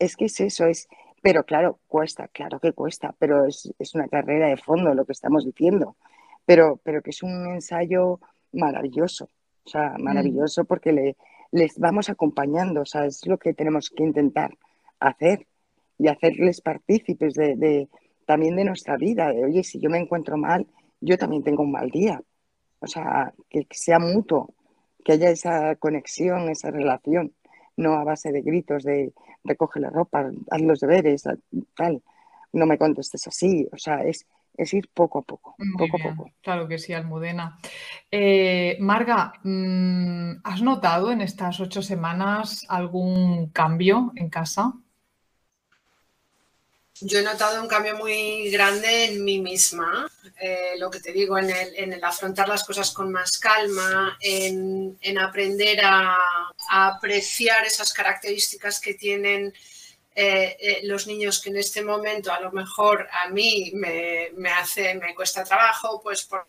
es 0.00 0.16
que 0.16 0.24
es 0.24 0.40
eso, 0.40 0.66
es, 0.66 0.88
pero 1.22 1.44
claro, 1.44 1.78
cuesta, 1.86 2.26
claro 2.28 2.58
que 2.58 2.72
cuesta, 2.72 3.14
pero 3.18 3.46
es, 3.46 3.72
una 3.94 4.08
carrera 4.08 4.48
de 4.48 4.56
fondo 4.56 4.94
lo 4.94 5.04
que 5.04 5.12
estamos 5.12 5.44
diciendo, 5.44 5.96
pero, 6.44 6.80
pero 6.82 7.02
que 7.02 7.10
es 7.10 7.22
un 7.22 7.46
ensayo 7.52 8.18
maravilloso, 8.52 9.28
o 9.64 9.68
sea, 9.68 9.94
mm. 9.96 10.02
maravilloso 10.02 10.64
porque 10.64 10.92
le, 10.92 11.16
les 11.52 11.78
vamos 11.78 12.08
acompañando, 12.08 12.80
o 12.80 12.86
sea, 12.86 13.04
es 13.04 13.26
lo 13.26 13.38
que 13.38 13.54
tenemos 13.54 13.90
que 13.90 14.02
intentar 14.02 14.56
hacer 14.98 15.46
y 15.98 16.08
hacerles 16.08 16.62
partícipes 16.62 17.34
de, 17.34 17.88
también 18.24 18.56
de 18.56 18.64
nuestra 18.64 18.96
vida, 18.96 19.30
de, 19.32 19.44
oye, 19.44 19.62
si 19.62 19.78
yo 19.78 19.90
me 19.90 19.98
encuentro 19.98 20.38
mal, 20.38 20.66
yo 21.00 21.18
también 21.18 21.42
tengo 21.42 21.62
un 21.62 21.72
mal 21.72 21.90
día, 21.90 22.22
o 22.80 22.86
sea, 22.86 23.34
que 23.50 23.66
sea 23.70 23.98
mutuo, 23.98 24.54
que 25.04 25.12
haya 25.12 25.30
esa 25.30 25.76
conexión, 25.76 26.48
esa 26.48 26.70
relación 26.70 27.34
no 27.80 27.94
a 27.94 28.04
base 28.04 28.30
de 28.30 28.42
gritos 28.42 28.84
de 28.84 29.12
recoge 29.42 29.80
la 29.80 29.90
ropa, 29.90 30.30
haz 30.50 30.60
los 30.60 30.80
deberes, 30.80 31.24
tal, 31.74 32.02
no 32.52 32.66
me 32.66 32.78
contestes 32.78 33.26
así, 33.26 33.66
o 33.72 33.78
sea, 33.78 34.04
es, 34.04 34.26
es 34.56 34.74
ir 34.74 34.88
poco 34.92 35.20
a 35.20 35.22
poco, 35.22 35.56
poco 35.78 35.96
a 35.96 36.14
poco. 36.14 36.30
Claro 36.42 36.68
que 36.68 36.78
sí, 36.78 36.92
Almudena. 36.92 37.58
Eh, 38.10 38.76
Marga, 38.80 39.32
mm, 39.42 40.40
¿has 40.44 40.62
notado 40.62 41.10
en 41.10 41.22
estas 41.22 41.60
ocho 41.60 41.82
semanas 41.82 42.66
algún 42.68 43.48
cambio 43.48 44.12
en 44.14 44.28
casa? 44.28 44.74
Yo 47.00 47.18
he 47.18 47.22
notado 47.22 47.62
un 47.62 47.68
cambio 47.68 47.96
muy 47.96 48.50
grande 48.50 49.06
en 49.06 49.24
mí 49.24 49.38
misma, 49.38 50.10
eh, 50.38 50.74
lo 50.78 50.90
que 50.90 51.00
te 51.00 51.12
digo, 51.12 51.38
en 51.38 51.50
el, 51.50 52.04
afrontar 52.04 52.48
las 52.48 52.64
cosas 52.64 52.90
con 52.92 53.10
más 53.10 53.38
calma, 53.38 54.18
en, 54.20 54.98
aprender 55.18 55.80
a, 55.82 56.16
apreciar 56.68 57.64
esas 57.64 57.92
características 57.92 58.80
que 58.80 58.94
tienen 58.94 59.52
eh, 60.14 60.56
eh, 60.60 60.80
los 60.84 61.06
niños 61.06 61.40
que 61.40 61.50
en 61.50 61.56
este 61.56 61.82
momento 61.82 62.32
a 62.32 62.40
lo 62.40 62.52
mejor 62.52 63.08
a 63.10 63.28
mí 63.28 63.72
me, 63.74 64.30
me 64.36 64.50
hace, 64.50 64.94
me 64.94 65.14
cuesta 65.14 65.44
trabajo, 65.44 66.00
pues 66.02 66.24
por 66.24 66.46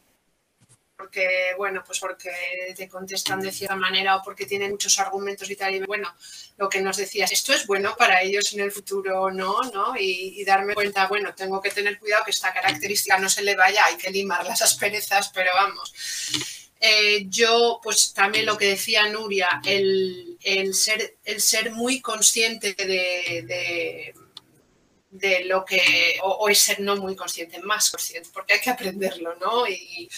porque, 1.01 1.55
bueno, 1.57 1.83
pues 1.83 1.99
porque 1.99 2.29
te 2.75 2.87
contestan 2.87 3.41
de 3.41 3.51
cierta 3.51 3.75
manera 3.75 4.17
o 4.17 4.21
porque 4.21 4.45
tienen 4.45 4.69
muchos 4.69 4.99
argumentos 4.99 5.49
y 5.49 5.55
tal. 5.55 5.73
Y 5.73 5.79
bueno, 5.79 6.13
lo 6.57 6.69
que 6.69 6.79
nos 6.79 6.97
decías, 6.97 7.31
esto 7.31 7.53
es 7.53 7.65
bueno 7.65 7.95
para 7.97 8.21
ellos 8.21 8.53
en 8.53 8.59
el 8.59 8.71
futuro 8.71 9.23
o 9.23 9.31
no, 9.31 9.63
¿no? 9.73 9.95
Y, 9.97 10.43
darme 10.45 10.75
cuenta, 10.75 11.07
bueno, 11.07 11.33
tengo 11.33 11.59
que 11.59 11.71
tener 11.71 11.97
cuidado 11.97 12.23
que 12.23 12.31
esta 12.31 12.53
característica 12.53 13.17
no 13.17 13.29
se 13.29 13.41
le 13.41 13.55
vaya, 13.55 13.83
hay 13.83 13.97
que 13.97 14.11
limar 14.11 14.45
las 14.45 14.61
asperezas, 14.61 15.31
pero 15.33 15.49
vamos. 15.55 15.91
Eh, 16.79 17.25
yo, 17.27 17.79
pues 17.81 18.13
también 18.13 18.45
lo 18.45 18.57
que 18.57 18.67
decía 18.67 19.07
Nuria, 19.07 19.59
el, 19.65 20.37
ser, 20.73 21.17
el 21.25 21.41
ser 21.41 21.71
muy 21.71 21.99
consciente 21.99 22.75
de, 22.75 24.13
de 25.11 25.43
lo 25.43 25.65
que, 25.65 26.19
o, 26.23 26.29
o, 26.29 26.49
es 26.49 26.59
ser 26.59 26.79
no 26.79 26.95
muy 26.95 27.15
consciente, 27.15 27.59
más 27.59 27.91
consciente, 27.91 28.29
porque 28.33 28.53
hay 28.53 28.61
que 28.61 28.69
aprenderlo, 28.69 29.35
¿no? 29.35 29.67
Y, 29.67 30.09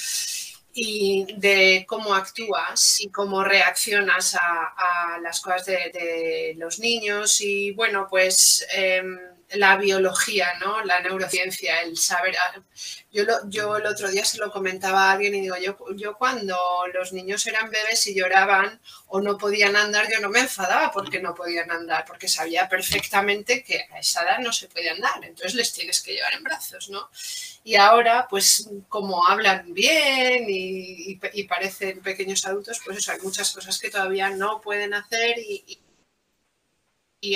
y 0.74 1.26
de 1.38 1.86
cómo 1.88 2.16
actúas 2.16 3.00
y 3.02 3.10
cómo 3.10 3.44
reaccionas 3.44 4.36
a, 4.36 5.20
las 5.22 5.40
cosas 5.42 5.66
de, 5.66 6.56
los 6.58 6.80
niños. 6.80 7.40
Y 7.42 7.72
bueno, 7.72 8.08
pues 8.10 8.66
em, 8.74 9.18
la 9.54 9.78
biología, 9.78 10.54
¿no? 10.60 10.84
La 10.84 11.00
neurociencia, 11.00 11.82
el 11.82 11.98
saber. 11.98 12.36
Ah, 12.38 12.62
yo, 13.12 13.24
yo 13.48 13.78
el 13.78 13.86
otro 13.86 14.10
día 14.10 14.26
se 14.26 14.38
lo 14.38 14.52
comentaba 14.52 15.10
a 15.10 15.12
alguien 15.14 15.36
y 15.36 15.42
digo, 15.42 15.56
yo, 15.58 15.78
yo 15.96 16.16
cuando 16.18 16.58
los 16.94 17.14
niños 17.14 17.46
eran 17.46 17.70
bebés 17.70 18.08
y 18.08 18.16
lloraban 18.16 18.80
o 19.08 19.22
no 19.22 19.38
podían 19.38 19.76
andar, 19.76 20.08
yo 20.12 20.20
no 20.20 20.30
me 20.30 20.40
enfadaba 20.40 20.92
porque 20.92 21.22
no 21.22 21.36
podían 21.36 21.70
andar, 21.70 22.06
porque 22.06 22.28
sabía 22.28 22.68
perfectamente 22.68 23.64
que 23.64 23.86
a 23.92 24.00
esa 24.00 24.24
edad 24.24 24.40
no 24.40 24.52
se 24.52 24.68
puede 24.68 24.90
andar, 24.90 25.24
entonces 25.24 25.54
les 25.54 25.72
tienes 25.72 26.02
que 26.02 26.14
llevar 26.14 26.34
en 26.34 26.44
brazos, 26.44 26.90
¿no? 26.90 27.10
Y 27.64 27.76
ahora, 27.76 28.28
pues 28.30 28.68
como 28.90 29.28
hablan 29.28 29.74
bien 29.74 30.46
y, 30.48 31.16
parecen 31.48 32.02
pequeños 32.02 32.46
adultos, 32.46 32.82
pues 32.84 33.08
hay 33.08 33.20
muchas 33.22 33.52
cosas 33.52 33.80
que 33.80 33.92
todavía 33.92 34.30
no 34.32 34.60
pueden 34.62 34.94
hacer 34.94 35.38
y 35.38 35.80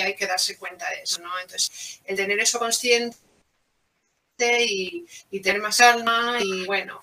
hay 0.00 0.14
que 0.14 0.26
darse 0.26 0.56
cuenta 0.56 0.88
de 0.90 1.02
eso, 1.02 1.20
¿no? 1.20 1.38
Entonces, 1.40 2.00
el 2.04 2.16
tener 2.16 2.38
eso 2.38 2.58
consciente 2.58 3.16
y, 4.38 5.06
tener 5.42 5.60
más 5.60 5.80
alma 5.80 6.38
y 6.40 6.64
bueno, 6.66 7.00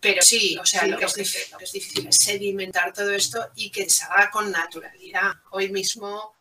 pero 0.00 0.22
sí, 0.22 0.56
o 0.58 0.66
sea, 0.66 0.86
lo, 0.86 0.98
que 0.98 1.06
es 1.06 1.14
difícil, 1.14 1.52
lo 1.52 1.58
que 1.58 1.64
es 1.64 1.72
difícil 1.72 2.08
es 2.08 2.16
sedimentar 2.16 2.92
todo 2.92 3.10
esto 3.10 3.50
y 3.56 3.70
que 3.70 3.88
se 3.90 4.04
haga 4.04 4.30
con 4.30 4.52
naturalidad. 4.52 5.32
Hoy 5.50 5.70
mismo 5.70 6.36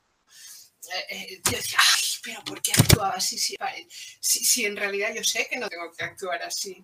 eh, 0.93 1.05
eh, 1.10 1.41
yo 1.49 1.58
decía, 1.58 1.79
ay, 1.81 2.03
pero 2.21 2.43
¿por 2.43 2.62
qué 2.62 2.71
actuaba 2.71 3.15
así? 3.15 3.38
Si, 3.38 3.55
si, 4.19 4.65
en 4.65 4.75
realidad 4.75 5.13
yo 5.15 5.23
sé 5.23 5.47
que 5.47 5.58
no 5.58 5.69
tengo 5.69 5.91
que 5.91 6.03
actuar 6.03 6.41
así. 6.43 6.84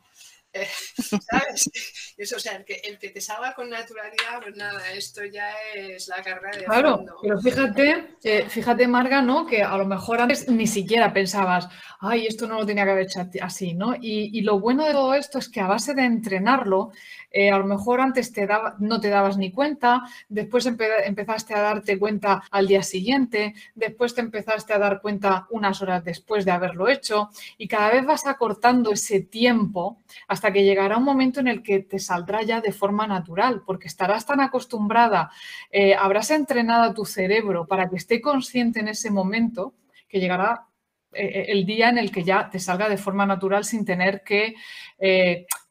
Eh, 0.53 0.67
¿Sabes? 0.97 2.13
Eso, 2.17 2.35
o 2.35 2.39
sea, 2.39 2.57
el 2.57 2.65
que, 2.65 2.81
el 2.83 2.99
que, 2.99 3.09
te 3.09 3.21
salga 3.21 3.53
con 3.53 3.69
naturalidad, 3.69 4.41
pues 4.41 4.55
nada, 4.55 4.91
esto 4.93 5.23
ya 5.23 5.53
es 5.73 6.07
la 6.07 6.21
carrera 6.21 6.57
de 6.57 6.65
Claro, 6.65 7.05
pero 7.21 7.39
fíjate, 7.39 8.17
eh, 8.23 8.45
fíjate, 8.49 8.87
Marga, 8.87 9.21
¿no? 9.21 9.45
Que 9.45 9.63
a 9.63 9.77
lo 9.77 9.85
mejor 9.85 10.19
antes 10.19 10.47
ni 10.49 10.67
siquiera 10.67 11.13
pensabas, 11.13 11.69
ay, 11.99 12.27
esto 12.27 12.47
no 12.47 12.59
lo 12.59 12.65
tenía 12.65 12.83
que 12.83 12.91
haber 12.91 13.05
hecho 13.05 13.27
así, 13.41 13.73
¿no? 13.73 13.95
Y, 13.95 14.37
y 14.37 14.41
lo 14.41 14.59
bueno 14.59 14.85
de 14.85 14.91
todo 14.91 15.13
esto 15.13 15.39
es 15.39 15.47
que 15.47 15.61
a 15.61 15.67
base 15.67 15.93
de 15.93 16.03
entrenarlo, 16.03 16.91
eh, 17.31 17.49
a 17.49 17.57
lo 17.57 17.65
mejor 17.65 18.01
antes 18.01 18.33
te 18.33 18.45
daba, 18.45 18.75
no 18.79 18.99
te 18.99 19.09
dabas 19.09 19.37
ni 19.37 19.51
cuenta, 19.51 20.03
después 20.27 20.65
empezaste 20.65 21.53
a 21.53 21.61
darte 21.61 21.97
cuenta 21.97 22.43
al 22.51 22.67
día 22.67 22.83
siguiente, 22.83 23.55
después 23.73 24.13
te 24.13 24.21
empezaste 24.21 24.73
a 24.73 24.79
dar 24.79 25.01
cuenta 25.01 25.47
unas 25.49 25.81
horas 25.81 26.03
después 26.03 26.43
de 26.43 26.51
haberlo 26.51 26.89
hecho 26.89 27.29
y 27.57 27.69
cada 27.69 27.91
vez 27.91 28.05
vas 28.05 28.27
acortando 28.27 28.91
ese 28.91 29.21
tiempo 29.21 30.01
hasta 30.27 30.40
que 30.49 30.63
llegará 30.63 30.97
un 30.97 31.03
momento 31.03 31.41
en 31.41 31.49
el 31.49 31.61
que 31.61 31.79
te 31.79 31.99
saldrá 31.99 32.41
ya 32.41 32.61
de 32.61 32.71
forma 32.71 33.05
natural, 33.05 33.63
porque 33.65 33.87
estarás 33.89 34.25
tan 34.25 34.39
acostumbrada, 34.39 35.29
eh, 35.69 35.93
habrás 35.93 36.31
entrenado 36.31 36.83
a 36.83 36.93
tu 36.93 37.03
cerebro 37.03 37.67
para 37.67 37.89
que 37.89 37.97
esté 37.97 38.21
consciente 38.21 38.79
en 38.79 38.87
ese 38.87 39.11
momento 39.11 39.73
que 40.07 40.21
llegará 40.21 40.67
eh, 41.11 41.47
el 41.49 41.65
día 41.65 41.89
en 41.89 41.97
el 41.97 42.11
que 42.11 42.23
ya 42.23 42.49
te 42.49 42.59
salga 42.59 42.87
de 42.87 42.97
forma 42.97 43.25
natural 43.25 43.65
sin 43.65 43.83
tener 43.83 44.23
que 44.23 44.55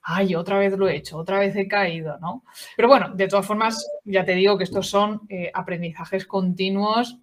ay, 0.02 0.34
otra 0.34 0.58
vez 0.58 0.76
lo 0.76 0.88
he 0.88 0.96
hecho, 0.96 1.18
otra 1.18 1.38
vez 1.38 1.54
he 1.56 1.68
caído, 1.68 2.18
¿no? 2.18 2.44
Pero 2.76 2.88
bueno, 2.88 3.10
de 3.14 3.28
todas 3.28 3.46
formas, 3.46 3.86
ya 4.04 4.24
te 4.24 4.34
digo 4.34 4.56
que 4.56 4.64
estos 4.64 4.88
son 4.88 5.22
eh, 5.28 5.50
aprendizajes 5.52 6.26
continuos 6.26 7.18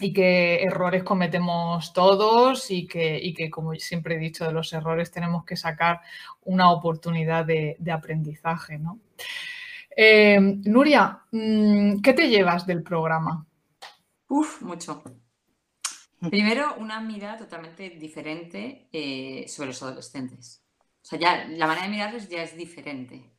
y 0.00 0.12
que 0.12 0.62
errores 0.62 1.04
cometemos 1.04 1.92
todos 1.92 2.70
y 2.70 2.86
que, 2.86 3.32
que, 3.36 3.50
como 3.50 3.74
siempre 3.74 4.16
he 4.16 4.18
dicho, 4.18 4.44
de 4.44 4.52
los 4.52 4.72
errores 4.72 5.10
tenemos 5.10 5.44
que 5.44 5.56
sacar 5.56 6.00
una 6.42 6.70
oportunidad 6.72 7.44
de, 7.44 7.76
aprendizaje, 7.92 8.78
¿no? 8.78 8.98
Eh, 9.96 10.40
Nuria, 10.40 11.20
mm, 11.30 12.00
¿qué 12.00 12.12
te 12.12 12.28
llevas 12.28 12.66
del 12.66 12.82
programa? 12.82 13.46
Uf, 14.28 14.62
mucho. 14.62 15.02
Primero, 16.28 16.74
una 16.78 17.00
mirada 17.00 17.38
totalmente 17.38 17.90
diferente 17.90 18.88
eh, 18.92 19.44
sobre 19.46 19.68
los 19.68 19.82
adolescentes. 19.82 20.62
O 21.02 21.06
sea, 21.06 21.18
ya 21.18 21.44
la 21.44 21.66
manera 21.66 21.86
de 21.86 21.92
mirarles 21.92 22.28
ya 22.28 22.42
es 22.42 22.56
diferente. 22.56 23.30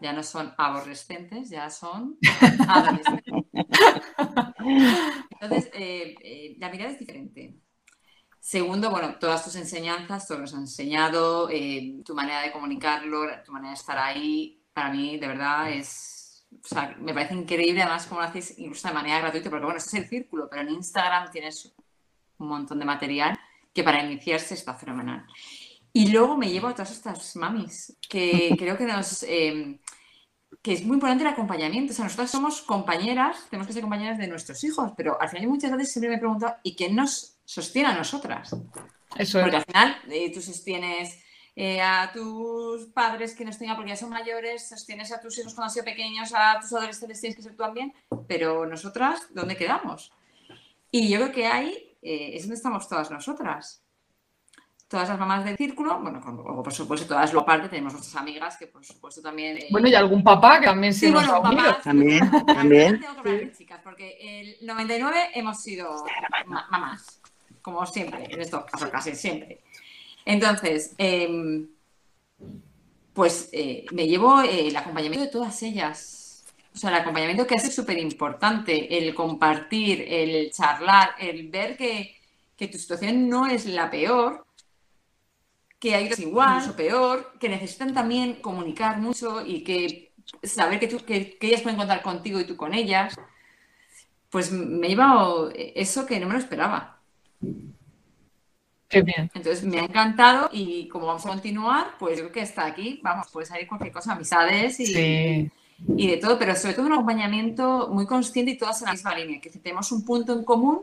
Ya 0.00 0.12
no 0.12 0.22
son 0.22 0.52
aborrecentes, 0.58 1.48
ya 1.48 1.70
son 1.70 2.18
adolescentes. 2.68 3.44
Entonces, 5.40 5.70
eh, 5.74 6.14
eh, 6.22 6.56
la 6.58 6.70
mirada 6.70 6.90
es 6.90 6.98
diferente. 6.98 7.54
Segundo, 8.40 8.90
bueno, 8.90 9.16
todas 9.18 9.44
tus 9.44 9.56
enseñanzas, 9.56 10.26
todo 10.26 10.38
lo 10.38 10.44
has 10.44 10.52
enseñado, 10.54 11.50
eh, 11.50 12.00
tu 12.04 12.14
manera 12.14 12.42
de 12.42 12.52
comunicarlo, 12.52 13.26
tu 13.44 13.52
manera 13.52 13.70
de 13.70 13.78
estar 13.78 13.98
ahí, 13.98 14.62
para 14.72 14.90
mí, 14.90 15.18
de 15.18 15.26
verdad, 15.26 15.70
es. 15.72 16.46
O 16.64 16.66
sea, 16.66 16.96
me 16.98 17.12
parece 17.12 17.34
increíble, 17.34 17.82
además, 17.82 18.06
cómo 18.06 18.20
lo 18.20 18.26
hacéis 18.26 18.58
incluso 18.58 18.88
de 18.88 18.94
manera 18.94 19.20
gratuita, 19.20 19.50
porque 19.50 19.64
bueno, 19.64 19.78
ese 19.78 19.88
es 19.88 20.04
el 20.04 20.08
círculo, 20.08 20.48
pero 20.48 20.62
en 20.62 20.70
Instagram 20.70 21.30
tienes 21.30 21.74
un 22.38 22.48
montón 22.48 22.78
de 22.78 22.86
material 22.86 23.38
que 23.74 23.84
para 23.84 24.02
iniciarse 24.02 24.54
está 24.54 24.74
fenomenal. 24.74 25.26
Y 25.92 26.10
luego 26.10 26.36
me 26.36 26.50
llevo 26.50 26.68
a 26.68 26.72
todas 26.72 26.92
estas 26.92 27.36
mamis, 27.36 27.96
que 28.08 28.54
creo 28.58 28.78
que 28.78 28.84
nos... 28.86 29.22
Eh, 29.24 29.78
que 30.62 30.72
es 30.72 30.84
muy 30.84 30.94
importante 30.94 31.24
el 31.24 31.30
acompañamiento. 31.30 31.92
O 31.92 31.96
sea, 31.96 32.04
nosotras 32.04 32.30
somos 32.30 32.62
compañeras, 32.62 33.46
tenemos 33.50 33.66
que 33.66 33.72
ser 33.72 33.82
compañeras 33.82 34.18
de 34.18 34.26
nuestros 34.26 34.62
hijos, 34.64 34.92
pero 34.96 35.20
al 35.20 35.28
final 35.28 35.48
muchas 35.48 35.70
veces 35.72 35.92
siempre 35.92 36.10
me 36.10 36.16
he 36.16 36.18
preguntado, 36.18 36.56
¿y 36.62 36.74
quién 36.74 36.96
nos 36.96 37.38
sostiene 37.44 37.88
a 37.88 37.96
nosotras? 37.96 38.54
Eso 39.16 39.40
Porque 39.40 39.56
al 39.56 39.64
final 39.64 39.96
eh, 40.10 40.32
tú 40.32 40.40
sostienes 40.40 41.18
eh, 41.56 41.80
a 41.80 42.10
tus 42.12 42.86
padres 42.86 43.34
que 43.34 43.44
nos 43.44 43.58
tengan 43.58 43.76
porque 43.76 43.90
ya 43.90 43.96
son 43.96 44.10
mayores, 44.10 44.68
sostienes 44.68 45.12
a 45.12 45.20
tus 45.20 45.38
hijos 45.38 45.54
cuando 45.54 45.68
han 45.68 45.74
sido 45.74 45.84
pequeños, 45.84 46.32
a 46.34 46.58
tus 46.60 46.72
adolescentes 46.72 47.20
tienes 47.20 47.36
que 47.36 47.42
ser 47.42 47.52
tú 47.52 47.62
también, 47.62 47.92
pero 48.26 48.66
nosotras, 48.66 49.22
¿dónde 49.34 49.56
quedamos? 49.56 50.12
Y 50.90 51.08
yo 51.08 51.18
creo 51.18 51.32
que 51.32 51.46
ahí 51.46 51.96
es 52.00 52.42
donde 52.42 52.56
estamos 52.56 52.88
todas 52.88 53.10
nosotras 53.10 53.82
todas 54.88 55.08
las 55.08 55.18
mamás 55.18 55.44
del 55.44 55.56
círculo, 55.56 56.00
bueno, 56.00 56.20
por 56.20 56.72
supuesto, 56.72 57.06
todas 57.06 57.32
lo 57.32 57.40
aparte, 57.40 57.68
tenemos 57.68 57.92
nuestras 57.92 58.16
amigas 58.16 58.56
que 58.56 58.66
por 58.66 58.84
supuesto 58.84 59.20
también... 59.20 59.58
Eh, 59.58 59.66
bueno, 59.70 59.88
y 59.88 59.94
algún 59.94 60.24
papá 60.24 60.60
que 60.60 60.66
también 60.66 60.94
sí, 60.94 61.10
nos 61.10 61.26
bueno, 61.26 61.42
papás, 61.42 61.82
También, 61.82 62.30
también. 62.46 63.00
Tengo 63.00 63.22
que 63.22 63.46
sí. 63.46 63.52
chicas, 63.58 63.80
porque 63.84 64.16
el 64.40 64.66
99 64.66 65.16
hemos 65.34 65.60
sido 65.60 66.04
mamás, 66.46 67.20
como 67.60 67.84
siempre, 67.84 68.26
en 68.30 68.40
estos 68.40 68.64
casos 68.64 68.88
casi 68.88 69.14
siempre. 69.14 69.60
Entonces, 70.24 70.94
eh, 70.98 71.66
pues 73.18 73.48
eh, 73.50 73.84
me 73.90 74.06
llevo 74.06 74.42
eh, 74.42 74.68
el 74.68 74.76
acompañamiento 74.76 75.24
de 75.26 75.32
todas 75.32 75.60
ellas. 75.64 76.44
O 76.72 76.78
sea, 76.78 76.90
el 76.90 76.96
acompañamiento 76.96 77.48
que 77.48 77.56
hace 77.56 77.68
súper 77.68 77.98
importante, 77.98 78.96
el 78.96 79.12
compartir, 79.12 80.04
el 80.08 80.52
charlar, 80.52 81.10
el 81.18 81.48
ver 81.48 81.76
que, 81.76 82.14
que 82.56 82.68
tu 82.68 82.78
situación 82.78 83.28
no 83.28 83.46
es 83.46 83.66
la 83.66 83.90
peor, 83.90 84.46
que 85.78 85.94
hay 85.94 86.04
otras 86.04 86.20
igual 86.20 86.70
o 86.70 86.76
peor, 86.76 87.34
que 87.38 87.48
necesitan 87.48 87.94
también 87.94 88.34
comunicar 88.34 88.98
mucho 88.98 89.44
y 89.44 89.62
que 89.62 90.12
saber 90.42 90.80
que, 90.80 90.88
tú, 90.88 91.04
que, 91.04 91.38
ellas 91.40 91.62
pueden 91.62 91.78
contar 91.78 92.02
contigo 92.02 92.40
y 92.40 92.44
tú 92.44 92.56
con 92.56 92.74
ellas, 92.74 93.16
pues 94.30 94.50
me 94.50 94.86
ha 94.86 94.90
llevado 94.90 95.52
eso 95.54 96.04
que 96.04 96.18
no 96.18 96.26
me 96.26 96.34
lo 96.34 96.38
esperaba. 96.38 96.98
Qué 98.88 99.02
bien. 99.02 99.30
Entonces 99.34 99.64
me 99.64 99.80
ha 99.80 99.84
encantado 99.84 100.48
y 100.52 100.88
como 100.88 101.06
vamos 101.06 101.24
a 101.26 101.30
continuar, 101.30 101.94
pues 101.98 102.16
yo 102.16 102.24
creo 102.24 102.32
que 102.32 102.40
está 102.40 102.64
aquí, 102.64 103.00
vamos, 103.02 103.28
puede 103.30 103.46
salir 103.46 103.68
cualquier 103.68 103.92
cosa, 103.92 104.12
amistades 104.12 104.80
y, 104.80 105.50
y 105.96 106.06
de 106.08 106.16
todo, 106.16 106.38
pero 106.38 106.56
sobre 106.56 106.74
todo 106.74 106.86
un 106.86 106.94
acompañamiento 106.94 107.88
muy 107.92 108.06
consciente 108.06 108.52
y 108.52 108.58
todas 108.58 108.80
en 108.80 108.86
la 108.86 108.92
misma 108.92 109.14
línea, 109.14 109.40
que 109.40 109.50
tenemos 109.50 109.92
un 109.92 110.04
punto 110.04 110.32
en 110.32 110.44
común, 110.44 110.82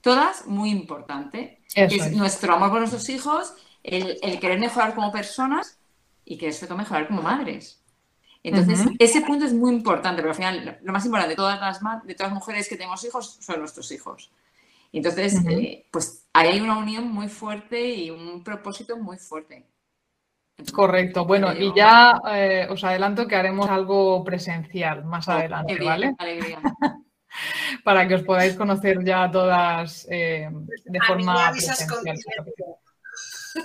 todas 0.00 0.46
muy 0.46 0.70
importante, 0.70 1.58
que 1.74 1.84
es 1.84 2.12
nuestro 2.12 2.54
amor 2.54 2.70
por 2.70 2.78
nuestros 2.78 3.08
hijos 3.08 3.54
el, 3.82 4.38
querer 4.40 4.58
mejorar 4.58 4.94
como 4.94 5.12
personas 5.12 5.78
y 6.24 6.38
que 6.38 6.48
eso 6.48 6.76
mejorar 6.76 7.08
como 7.08 7.22
madres. 7.22 7.82
Entonces, 8.44 8.80
ese 8.98 9.20
punto 9.20 9.44
es 9.44 9.52
muy 9.52 9.72
importante, 9.72 10.20
pero 10.20 10.30
al 10.30 10.36
final 10.36 10.78
lo 10.82 10.92
más 10.92 11.04
importante 11.04 11.30
de 11.30 11.36
todas 11.36 11.60
las, 11.60 11.80
de 12.04 12.14
todas 12.14 12.32
las 12.32 12.38
mujeres 12.38 12.68
que 12.68 12.76
tenemos 12.76 13.04
hijos 13.04 13.38
son 13.40 13.60
nuestros 13.60 13.90
hijos. 13.92 14.32
Entonces, 14.92 15.40
eh, 15.48 15.86
pues 15.90 16.26
ahí 16.32 16.48
hay 16.48 16.60
una 16.60 16.76
unión 16.76 17.08
muy 17.08 17.28
fuerte 17.28 17.80
y 17.88 18.10
un 18.10 18.42
propósito 18.42 18.96
muy 18.96 19.16
fuerte. 19.16 19.66
Correcto. 20.70 21.24
Bueno, 21.24 21.52
y 21.52 21.72
ya 21.74 22.20
eh, 22.30 22.66
os 22.68 22.84
adelanto 22.84 23.26
que 23.26 23.36
haremos 23.36 23.68
algo 23.68 24.22
presencial 24.22 25.04
más 25.04 25.28
oh, 25.28 25.32
adelante, 25.32 25.78
¿vale? 25.82 26.14
Para 27.84 28.06
que 28.06 28.14
os 28.16 28.22
podáis 28.22 28.54
conocer 28.54 29.02
ya 29.02 29.30
todas 29.30 30.06
eh, 30.10 30.48
de 30.84 31.00
forma 31.00 31.50
presencial. 31.50 32.18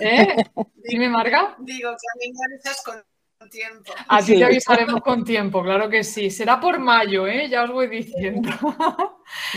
¿Eh? 0.00 0.36
Dime, 0.84 1.08
Marga. 1.08 1.56
Digo, 1.58 1.90
que 1.90 1.94
a 1.94 2.18
mí 2.18 2.32
me 2.32 2.54
avisas 2.54 2.82
con 2.84 3.02
tiempo. 3.48 3.92
A 4.08 4.22
ti 4.22 4.36
te 4.36 4.44
avisaremos 4.44 5.00
con 5.00 5.24
tiempo, 5.24 5.62
claro 5.62 5.88
que 5.88 6.04
sí. 6.04 6.30
Será 6.30 6.60
por 6.60 6.78
mayo, 6.78 7.26
¿eh? 7.26 7.48
Ya 7.48 7.64
os 7.64 7.70
voy 7.70 7.88
diciendo. 7.88 8.50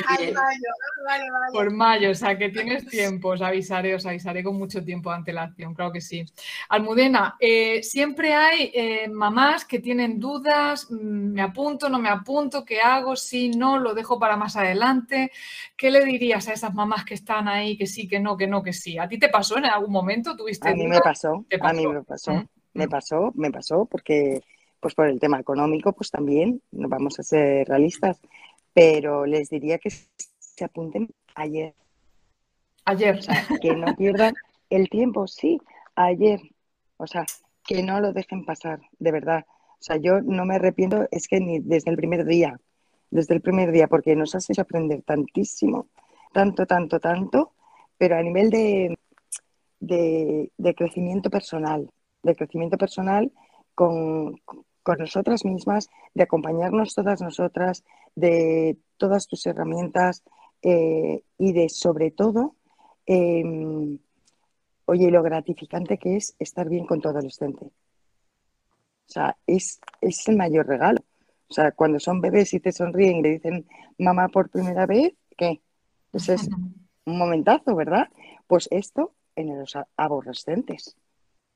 Ay, 0.07 0.31
mayo, 0.31 0.69
vale, 1.05 1.31
vale. 1.31 1.51
Por 1.53 1.71
mayo, 1.71 2.11
o 2.11 2.15
sea 2.15 2.37
que 2.37 2.49
tienes 2.49 2.85
tiempo, 2.85 3.29
os 3.29 3.41
avisaré, 3.41 3.95
os 3.95 4.05
avisaré 4.05 4.43
con 4.43 4.57
mucho 4.57 4.83
tiempo 4.83 5.09
de 5.09 5.17
antelación, 5.17 5.73
claro 5.73 5.91
que 5.91 6.01
sí. 6.01 6.25
Almudena, 6.69 7.35
eh, 7.39 7.81
siempre 7.81 8.33
hay 8.33 8.71
eh, 8.73 9.07
mamás 9.07 9.65
que 9.65 9.79
tienen 9.79 10.19
dudas, 10.19 10.87
mm, 10.89 11.33
me 11.33 11.41
apunto, 11.41 11.89
no 11.89 11.99
me 11.99 12.09
apunto, 12.09 12.65
¿qué 12.65 12.81
hago? 12.81 13.15
Sí, 13.15 13.49
no, 13.49 13.79
lo 13.79 13.93
dejo 13.93 14.19
para 14.19 14.37
más 14.37 14.55
adelante. 14.55 15.31
¿Qué 15.75 15.89
le 15.89 16.03
dirías 16.05 16.47
a 16.47 16.53
esas 16.53 16.73
mamás 16.73 17.05
que 17.05 17.13
están 17.13 17.47
ahí, 17.47 17.77
que 17.77 17.87
sí, 17.87 18.07
que 18.07 18.19
no, 18.19 18.37
que 18.37 18.47
no, 18.47 18.61
que 18.61 18.73
sí? 18.73 18.97
¿A 18.97 19.07
ti 19.07 19.17
te 19.17 19.29
pasó 19.29 19.57
en 19.57 19.65
algún 19.65 19.91
momento? 19.91 20.35
¿Tuviste 20.35 20.69
a 20.69 20.75
mí 20.75 20.87
me 20.87 20.99
pasó, 20.99 21.45
a 21.61 21.73
mí 21.73 21.87
me 21.87 22.03
pasó. 22.03 22.43
Me 22.73 22.87
pasó, 22.87 23.31
me 23.35 23.51
pasó 23.51 23.85
porque 23.85 24.41
pues 24.81 24.95
por 24.95 25.07
el 25.07 25.19
tema 25.19 25.39
económico, 25.39 25.93
pues 25.93 26.09
también, 26.09 26.61
no 26.71 26.89
vamos 26.89 27.19
a 27.19 27.23
ser 27.23 27.67
realistas, 27.67 28.19
pero 28.73 29.25
les 29.25 29.49
diría 29.49 29.77
que 29.77 29.91
se 29.91 30.65
apunten 30.65 31.09
ayer. 31.35 31.75
Ayer. 32.85 33.19
que 33.61 33.75
no 33.75 33.95
pierdan 33.95 34.33
el 34.69 34.89
tiempo, 34.89 35.27
sí, 35.27 35.61
ayer. 35.95 36.41
O 36.97 37.05
sea, 37.05 37.25
que 37.65 37.83
no 37.83 38.01
lo 38.01 38.11
dejen 38.11 38.43
pasar, 38.43 38.81
de 38.97 39.11
verdad. 39.11 39.45
O 39.47 39.83
sea, 39.83 39.97
yo 39.97 40.19
no 40.21 40.45
me 40.45 40.55
arrepiento, 40.55 41.07
es 41.11 41.27
que 41.27 41.39
ni 41.39 41.59
desde 41.59 41.91
el 41.91 41.97
primer 41.97 42.25
día, 42.25 42.59
desde 43.11 43.35
el 43.35 43.41
primer 43.41 43.71
día, 43.71 43.87
porque 43.87 44.15
nos 44.15 44.33
has 44.33 44.49
hecho 44.49 44.63
aprender 44.63 45.03
tantísimo, 45.03 45.87
tanto, 46.33 46.65
tanto, 46.65 46.99
tanto, 46.99 47.53
pero 47.99 48.17
a 48.17 48.23
nivel 48.23 48.49
de, 48.49 48.97
de 49.79 50.75
crecimiento 50.75 51.29
personal, 51.29 51.91
de 52.23 52.35
crecimiento 52.35 52.77
personal 52.77 53.31
con, 53.75 54.39
nosotras 54.97 55.45
mismas, 55.45 55.89
de 56.13 56.23
acompañarnos 56.23 56.95
todas 56.95 57.21
nosotras, 57.21 57.83
de 58.15 58.77
todas 58.97 59.27
tus 59.27 59.45
herramientas 59.45 60.23
eh, 60.61 61.23
y 61.37 61.53
de 61.53 61.69
sobre 61.69 62.11
todo, 62.11 62.55
em, 63.05 63.99
oye, 64.85 65.11
lo 65.11 65.23
gratificante 65.23 65.97
que 65.97 66.17
es 66.17 66.35
estar 66.39 66.67
bien 66.67 66.85
con 66.85 66.99
tu 66.99 67.09
adolescente. 67.09 67.65
O 67.65 69.13
sea, 69.13 69.37
es, 69.45 69.79
es 70.01 70.27
el 70.27 70.37
mayor 70.37 70.67
regalo. 70.67 71.01
O 71.49 71.53
sea, 71.53 71.71
cuando 71.73 71.99
son 71.99 72.21
bebés 72.21 72.53
y 72.53 72.59
te 72.59 72.71
sonríen 72.71 73.17
y 73.17 73.21
le 73.23 73.29
dicen 73.31 73.65
mamá 73.97 74.29
por 74.29 74.49
primera 74.49 74.85
vez, 74.85 75.13
¿qué? 75.37 75.61
Ese 76.13 76.35
es 76.35 76.47
un 77.05 77.17
momentazo, 77.17 77.75
¿verdad? 77.75 78.09
Pues 78.47 78.67
esto 78.71 79.13
en 79.35 79.59
los 79.59 79.73
aborrecentes. 79.97 80.95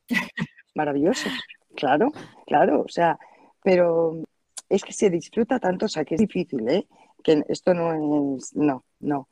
Maravilloso. 0.75 1.29
Claro, 1.75 2.11
claro. 2.45 2.81
O 2.81 2.89
sea, 2.89 3.17
pero 3.63 4.23
es 4.69 4.83
que 4.83 4.93
se 4.93 5.09
disfruta 5.09 5.59
tanto, 5.59 5.85
o 5.87 5.89
sea, 5.89 6.05
que 6.05 6.15
es 6.15 6.21
difícil, 6.21 6.67
¿eh? 6.69 6.87
Que 7.23 7.43
esto 7.49 7.73
no 7.73 8.37
es, 8.37 8.55
no, 8.55 8.83
no. 8.99 9.27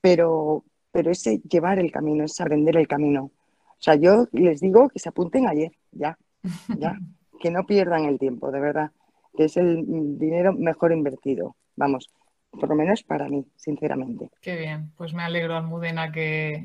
Pero, 0.00 0.64
pero 0.92 1.10
ese 1.10 1.38
llevar 1.38 1.78
el 1.78 1.90
camino, 1.90 2.24
es 2.24 2.40
aprender 2.40 2.76
el 2.76 2.86
camino. 2.86 3.24
O 3.24 3.84
sea, 3.84 3.96
yo 3.96 4.26
les 4.32 4.60
digo 4.60 4.88
que 4.88 4.98
se 4.98 5.08
apunten 5.08 5.48
ayer, 5.48 5.72
ya, 5.90 6.16
ya, 6.78 6.96
que 7.40 7.50
no 7.50 7.66
pierdan 7.66 8.04
el 8.04 8.18
tiempo, 8.18 8.52
de 8.52 8.60
verdad, 8.60 8.92
que 9.36 9.44
es 9.44 9.56
el 9.56 9.84
dinero 10.18 10.52
mejor 10.52 10.92
invertido. 10.92 11.56
Vamos, 11.74 12.10
por 12.52 12.68
lo 12.68 12.74
menos 12.74 13.02
para 13.02 13.28
mí, 13.28 13.46
sinceramente. 13.56 14.30
Qué 14.40 14.56
bien, 14.56 14.92
pues 14.96 15.14
me 15.14 15.22
alegro, 15.22 15.56
Almudena, 15.56 16.12
que, 16.12 16.62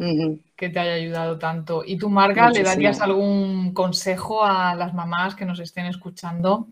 que 0.56 0.69
te 0.69 0.80
haya 0.80 0.93
ayudado 0.93 1.39
tanto. 1.39 1.84
¿Y 1.86 1.97
tú, 1.97 2.10
Marga, 2.10 2.50
le 2.50 2.63
darías 2.63 3.00
algún 3.02 3.73
consejo 3.73 4.43
a 4.43 4.76
las 4.76 4.93
mamás 4.93 5.36
que 5.36 5.45
nos 5.45 5.60
estén 5.60 5.86
escuchando? 5.86 6.67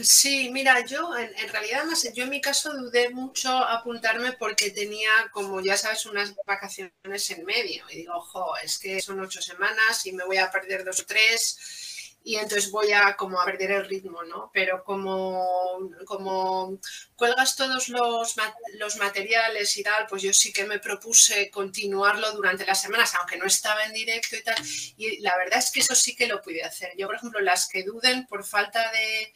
Sí, 0.00 0.50
mira, 0.50 0.86
yo 0.86 1.14
en, 1.18 1.48
realidad, 1.50 1.84
más, 1.84 2.10
yo 2.14 2.24
en 2.24 2.30
mi 2.30 2.40
caso 2.40 2.72
dudé 2.72 3.10
mucho 3.10 3.50
apuntarme 3.50 4.32
porque 4.32 4.70
tenía, 4.70 5.10
como 5.32 5.60
ya 5.60 5.76
sabes, 5.76 6.06
unas 6.06 6.34
vacaciones 6.46 7.30
en 7.30 7.44
medio. 7.44 7.84
Y 7.90 7.96
digo, 7.96 8.14
ojo, 8.14 8.56
es 8.64 8.78
que 8.78 9.02
son 9.02 9.20
ocho 9.20 9.42
semanas 9.42 10.06
y 10.06 10.12
me 10.12 10.24
voy 10.24 10.38
a 10.38 10.50
perder 10.50 10.84
dos 10.84 11.00
o 11.00 11.06
tres 11.06 11.91
y 12.24 12.36
entonces 12.36 12.70
voy 12.70 12.92
a 12.92 13.16
como 13.16 13.40
a 13.40 13.44
perder 13.44 13.72
el 13.72 13.88
ritmo, 13.88 14.22
¿no? 14.24 14.50
Pero 14.52 14.84
como, 14.84 15.90
como 16.04 16.78
cuelgas 17.16 17.56
todos 17.56 17.88
los, 17.88 18.36
los 18.78 18.96
materiales 18.96 19.76
y 19.76 19.82
tal, 19.82 20.06
pues 20.06 20.22
yo 20.22 20.32
sí 20.32 20.52
que 20.52 20.64
me 20.64 20.78
propuse 20.78 21.50
continuarlo 21.50 22.32
durante 22.32 22.66
las 22.66 22.80
semanas, 22.80 23.14
aunque 23.16 23.36
no 23.36 23.46
estaba 23.46 23.84
en 23.84 23.92
directo 23.92 24.36
y 24.36 24.42
tal, 24.42 24.56
y 24.96 25.20
la 25.20 25.36
verdad 25.36 25.58
es 25.58 25.70
que 25.70 25.80
eso 25.80 25.94
sí 25.94 26.14
que 26.14 26.26
lo 26.26 26.40
pude 26.40 26.62
hacer. 26.62 26.92
Yo, 26.96 27.06
por 27.06 27.16
ejemplo, 27.16 27.40
las 27.40 27.68
que 27.68 27.82
duden 27.82 28.26
por 28.26 28.44
falta 28.44 28.90
de, 28.92 29.32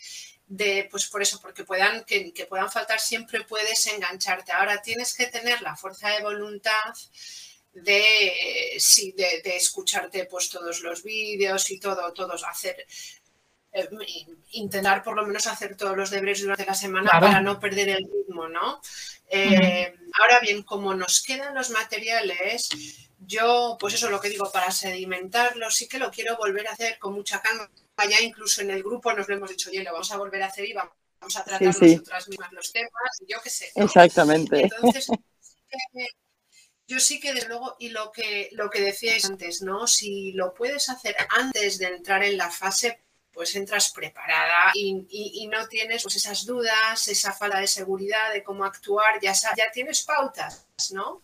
de 0.46 0.88
pues 0.90 1.06
por 1.06 1.22
eso, 1.22 1.40
porque 1.40 1.64
puedan, 1.64 2.04
que, 2.04 2.32
que 2.32 2.46
puedan 2.46 2.70
faltar, 2.70 3.00
siempre 3.00 3.42
puedes 3.44 3.86
engancharte. 3.88 4.52
Ahora 4.52 4.82
tienes 4.82 5.14
que 5.14 5.26
tener 5.26 5.60
la 5.62 5.76
fuerza 5.76 6.10
de 6.10 6.22
voluntad 6.22 6.94
de, 7.82 8.76
sí, 8.78 9.12
de, 9.12 9.56
escucharte 9.56 10.24
pues 10.26 10.48
todos 10.48 10.80
los 10.80 11.02
vídeos 11.02 11.70
y 11.70 11.78
todo, 11.78 12.12
todos 12.12 12.44
hacer, 12.44 12.86
eh, 13.72 13.88
intentar 14.52 15.02
por 15.02 15.14
lo 15.14 15.26
menos 15.26 15.46
hacer 15.46 15.76
todos 15.76 15.96
los 15.96 16.10
deberes 16.10 16.40
durante 16.40 16.64
la 16.64 16.74
semana 16.74 17.10
para 17.20 17.40
no 17.40 17.60
perder 17.60 17.90
el 17.90 18.04
ritmo, 18.10 18.48
¿no? 18.48 18.80
Eh, 19.28 19.94
ahora 20.20 20.40
bien, 20.40 20.62
como 20.62 20.94
nos 20.94 21.22
quedan 21.22 21.54
los 21.54 21.70
materiales, 21.70 22.68
yo, 23.18 23.76
pues 23.78 23.94
eso 23.94 24.06
es 24.06 24.12
lo 24.12 24.20
que 24.20 24.30
digo, 24.30 24.50
para 24.50 24.70
sedimentarlo, 24.70 25.70
sí 25.70 25.88
que 25.88 25.98
lo 25.98 26.10
quiero 26.10 26.36
volver 26.36 26.68
a 26.68 26.72
hacer 26.72 26.98
con 26.98 27.12
mucha 27.14 27.42
calma. 27.42 27.70
Ya 28.08 28.20
incluso 28.20 28.60
en 28.60 28.70
el 28.70 28.82
grupo 28.82 29.12
nos 29.12 29.28
lo 29.28 29.34
hemos 29.34 29.50
dicho, 29.50 29.70
oye, 29.70 29.82
lo 29.82 29.92
vamos 29.92 30.12
a 30.12 30.18
volver 30.18 30.42
a 30.42 30.46
hacer 30.46 30.66
y 30.66 30.74
vamos 30.74 31.36
a 31.36 31.44
tratar 31.44 31.62
nosotras 31.62 32.28
mismas 32.28 32.52
los 32.52 32.72
temas, 32.72 32.92
yo 33.26 33.38
qué 33.42 33.50
sé. 33.50 33.72
Exactamente. 33.74 34.62
Entonces, 34.62 35.08
yo 36.86 37.00
sí 37.00 37.20
que 37.20 37.34
desde 37.34 37.48
luego, 37.48 37.76
y 37.78 37.88
lo 37.90 38.12
que, 38.12 38.48
lo 38.52 38.70
que 38.70 38.80
decíais 38.80 39.24
antes, 39.24 39.62
¿no? 39.62 39.86
Si 39.86 40.32
lo 40.32 40.54
puedes 40.54 40.88
hacer 40.88 41.16
antes 41.30 41.78
de 41.78 41.86
entrar 41.86 42.22
en 42.22 42.36
la 42.36 42.50
fase, 42.50 43.00
pues 43.36 43.54
entras 43.54 43.92
preparada 43.92 44.72
y, 44.72 45.46
no 45.52 45.68
tienes 45.68 46.02
pues 46.02 46.16
esas 46.16 46.46
dudas, 46.46 47.06
esa 47.06 47.34
falta 47.34 47.60
de 47.60 47.66
seguridad 47.66 48.32
de 48.32 48.42
cómo 48.42 48.64
actuar, 48.64 49.20
ya, 49.20 49.34
ya 49.34 49.70
tienes 49.70 50.04
pautas, 50.04 50.66
¿no? 50.92 51.22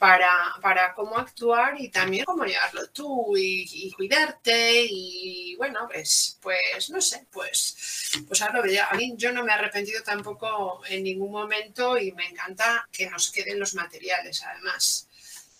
Para, 0.00 0.56
para 0.60 0.92
cómo 0.92 1.16
actuar 1.16 1.80
y 1.80 1.88
también 1.88 2.24
cómo 2.24 2.44
llevarlo 2.44 2.90
tú 2.90 3.36
y, 3.36 3.92
cuidarte 3.92 4.86
y 4.90 5.54
bueno, 5.54 5.86
pues, 5.88 6.36
pues 6.42 6.90
no 6.90 7.00
sé, 7.00 7.28
pues, 7.30 8.10
pues 8.26 8.42
ahora 8.42 8.60
A 8.90 8.96
mí 8.96 9.14
yo 9.16 9.30
no 9.30 9.44
me 9.44 9.52
he 9.52 9.54
arrepentido 9.54 10.02
tampoco 10.02 10.82
en 10.88 11.04
ningún 11.04 11.30
momento 11.30 11.96
y 11.96 12.10
me 12.10 12.26
encanta 12.26 12.88
que 12.90 13.08
nos 13.08 13.30
queden 13.30 13.60
los 13.60 13.74
materiales 13.76 14.42
además. 14.42 15.08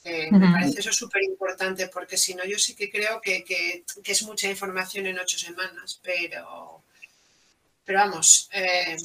Eh, 0.05 0.29
me 0.33 0.51
parece 0.51 0.81
eso 0.81 0.93
súper 0.93 1.23
importante 1.23 1.87
porque 1.87 2.17
si 2.17 2.35
no, 2.35 2.45
yo 2.45 2.59
sí 2.59 2.75
que 2.75 2.91
creo 2.91 3.21
que, 3.21 3.85
es 4.05 4.23
mucha 4.25 4.49
información 4.49 5.07
en 5.07 5.19
ocho 5.19 5.39
semanas, 5.39 6.01
pero, 6.03 6.83
pero 7.85 7.99
vamos, 8.01 8.49
eh, 8.53 8.97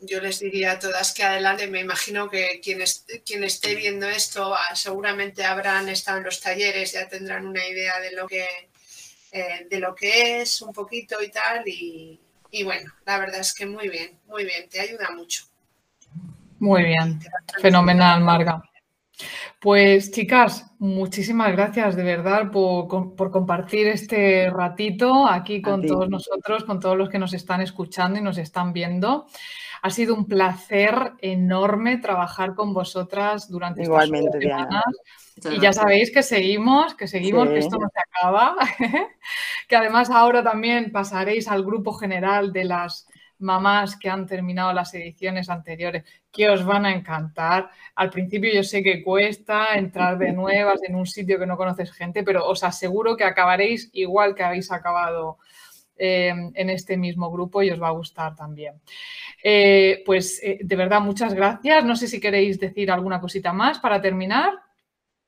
yo 0.00 0.20
les 0.20 0.38
diría 0.38 0.72
a 0.72 0.78
todas 0.78 1.12
que 1.12 1.24
adelante, 1.24 1.66
me 1.66 1.80
imagino 1.80 2.30
que 2.30 2.60
quien, 2.62 2.80
quien 3.26 3.42
esté 3.42 3.74
viendo 3.74 4.08
esto 4.08 4.54
ah, 4.54 4.76
seguramente 4.76 5.44
habrán 5.44 5.88
estado 5.88 6.18
en 6.18 6.24
los 6.24 6.40
talleres, 6.40 6.92
ya 6.92 7.08
tendrán 7.08 7.46
una 7.46 7.66
idea 7.66 7.98
de 7.98 8.12
lo 8.12 8.28
que, 8.28 8.46
eh, 9.32 9.66
de 9.68 9.78
lo 9.80 9.92
que 9.92 10.42
es 10.42 10.62
un 10.62 10.72
poquito 10.72 11.20
y 11.20 11.32
tal, 11.32 11.66
y, 11.66 12.20
y 12.52 12.62
bueno, 12.62 12.92
la 13.06 13.18
verdad 13.18 13.40
es 13.40 13.52
que 13.52 13.66
muy 13.66 13.88
bien, 13.88 14.20
muy 14.26 14.44
bien, 14.44 14.68
te 14.68 14.78
ayuda 14.78 15.10
mucho. 15.10 15.46
Muy 16.60 16.84
bien, 16.84 17.20
fenomenal, 17.60 18.20
Marga. 18.22 18.62
Pues 19.60 20.10
chicas, 20.10 20.70
muchísimas 20.78 21.52
gracias 21.52 21.96
de 21.96 22.02
verdad 22.02 22.50
por, 22.50 22.88
compartir 23.30 23.86
este 23.86 24.50
ratito 24.50 25.26
aquí 25.26 25.62
con 25.62 25.86
todos 25.86 26.08
nosotros, 26.08 26.64
con 26.64 26.80
todos 26.80 26.96
los 26.96 27.08
que 27.08 27.18
nos 27.18 27.32
están 27.32 27.60
escuchando 27.60 28.18
y 28.18 28.22
nos 28.22 28.38
están 28.38 28.72
viendo. 28.72 29.26
Ha 29.82 29.90
sido 29.90 30.14
un 30.14 30.26
placer 30.26 31.12
enorme 31.18 31.98
trabajar 31.98 32.54
con 32.54 32.72
vosotras 32.72 33.48
durante 33.48 33.82
Igualmente, 33.82 34.38
estas 34.38 34.62
semanas. 34.62 34.84
Y 35.50 35.60
ya 35.60 35.72
sabéis 35.72 36.10
que 36.10 36.22
seguimos, 36.22 36.94
que 36.94 37.08
seguimos, 37.08 37.48
que 37.48 37.58
esto 37.58 37.78
no 37.78 37.88
se 37.88 38.00
acaba. 38.00 38.56
que 39.68 39.76
además 39.76 40.10
ahora 40.10 40.42
también 40.42 40.90
pasaréis 40.92 41.48
al 41.48 41.64
grupo 41.64 41.92
general 41.92 42.52
de 42.52 42.64
las 42.64 43.08
mamás 43.44 43.96
que 43.96 44.10
han 44.10 44.26
terminado 44.26 44.72
las 44.72 44.92
ediciones 44.94 45.48
anteriores, 45.48 46.04
que 46.32 46.48
os 46.48 46.64
van 46.64 46.86
a 46.86 46.92
encantar. 46.92 47.70
Al 47.94 48.10
principio 48.10 48.52
yo 48.52 48.64
sé 48.64 48.82
que 48.82 49.04
cuesta 49.04 49.76
entrar 49.76 50.18
de 50.18 50.32
nuevas 50.32 50.82
en 50.82 50.96
un 50.96 51.06
sitio 51.06 51.38
que 51.38 51.46
no 51.46 51.56
conoces 51.56 51.92
gente, 51.92 52.24
pero 52.24 52.44
os 52.48 52.64
aseguro 52.64 53.16
que 53.16 53.24
acabaréis 53.24 53.90
igual 53.92 54.34
que 54.34 54.42
habéis 54.42 54.72
acabado 54.72 55.38
em, 55.96 56.50
en 56.54 56.70
este 56.70 56.96
mismo 56.96 57.30
grupo 57.30 57.62
y 57.62 57.70
os 57.70 57.80
va 57.80 57.88
a 57.88 57.92
gustar 57.92 58.34
también. 58.34 58.80
Eh, 59.42 60.02
pues 60.04 60.42
eh, 60.42 60.58
de 60.62 60.76
verdad, 60.76 61.00
muchas 61.00 61.34
gracias. 61.34 61.84
No 61.84 61.94
sé 61.94 62.08
si 62.08 62.18
queréis 62.18 62.58
decir 62.58 62.90
alguna 62.90 63.20
cosita 63.20 63.52
más 63.52 63.78
para 63.78 64.00
terminar. 64.00 64.54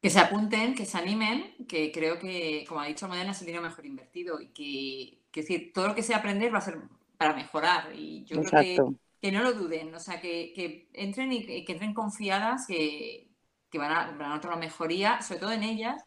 Que 0.01 0.11
se 0.11 0.21
apunten, 0.21 0.75
que 0.75 0.85
se 0.85 0.99
animen, 0.99 1.55
que 1.69 1.93
creo 1.93 2.19
que, 2.19 2.65
como 2.69 2.81
ha 2.81 2.87
dicho 2.87 3.09
Modena, 3.09 3.33
es 3.33 3.41
el 3.41 3.47
dinero 3.47 3.63
mejor 3.63 3.87
invertido 3.87 4.41
y 4.41 4.49
que, 4.49 5.19
que 5.31 5.41
decir, 5.41 5.73
todo 5.73 5.89
lo 5.89 5.95
que 5.95 6.03
sea 6.03 6.19
aprender 6.19 6.53
va 6.53 6.59
a 6.59 6.63
ser 6.63 6.79
para 7.17 7.35
mejorar. 7.35 7.91
Y 7.95 8.25
yo 8.25 8.43
creo 8.43 8.97
que, 9.21 9.33
no 9.33 9.43
lo 9.43 9.53
duden, 9.53 9.95
o 9.95 9.99
sea, 9.99 10.21
que, 10.21 10.89
entren 10.93 11.33
y 11.33 11.65
que, 11.65 11.73
entren 11.73 11.95
confiadas 11.95 12.67
que, 12.67 13.31
van, 13.75 13.93
a, 13.93 14.11
van 14.13 14.31
a 14.31 14.35
notar 14.35 14.53
una 14.53 14.61
mejoría, 14.61 15.21
sobre 15.23 15.41
todo 15.41 15.53
en 15.53 15.63
ellas. 15.63 16.03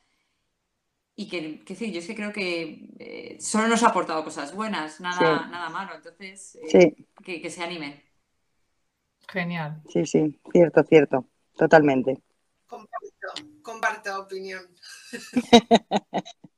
Y 1.16 1.28
que, 1.28 1.66
que 1.66 1.76
sí, 1.76 1.92
yo 1.92 2.00
es 2.00 2.08
que 2.08 2.16
creo 2.16 2.32
que 2.32 2.90
eh, 2.98 3.38
solo 3.42 3.68
nos 3.68 3.84
ha 3.84 3.90
aportado 3.90 4.24
cosas 4.24 4.56
buenas, 4.56 5.02
nada, 5.02 5.48
nada 5.48 5.70
malo. 5.70 5.96
Entonces, 5.96 6.58
eh, 6.74 6.96
que, 7.24 7.50
se 7.50 7.62
animen. 7.62 8.02
Genial. 9.28 9.82
Sí, 9.90 10.06
sí, 10.06 10.40
cierto, 10.52 10.82
cierto, 10.84 11.26
totalmente. 11.58 12.22
Comparto, 12.68 13.28
comparto 13.62 14.22
opinión. 14.22 14.66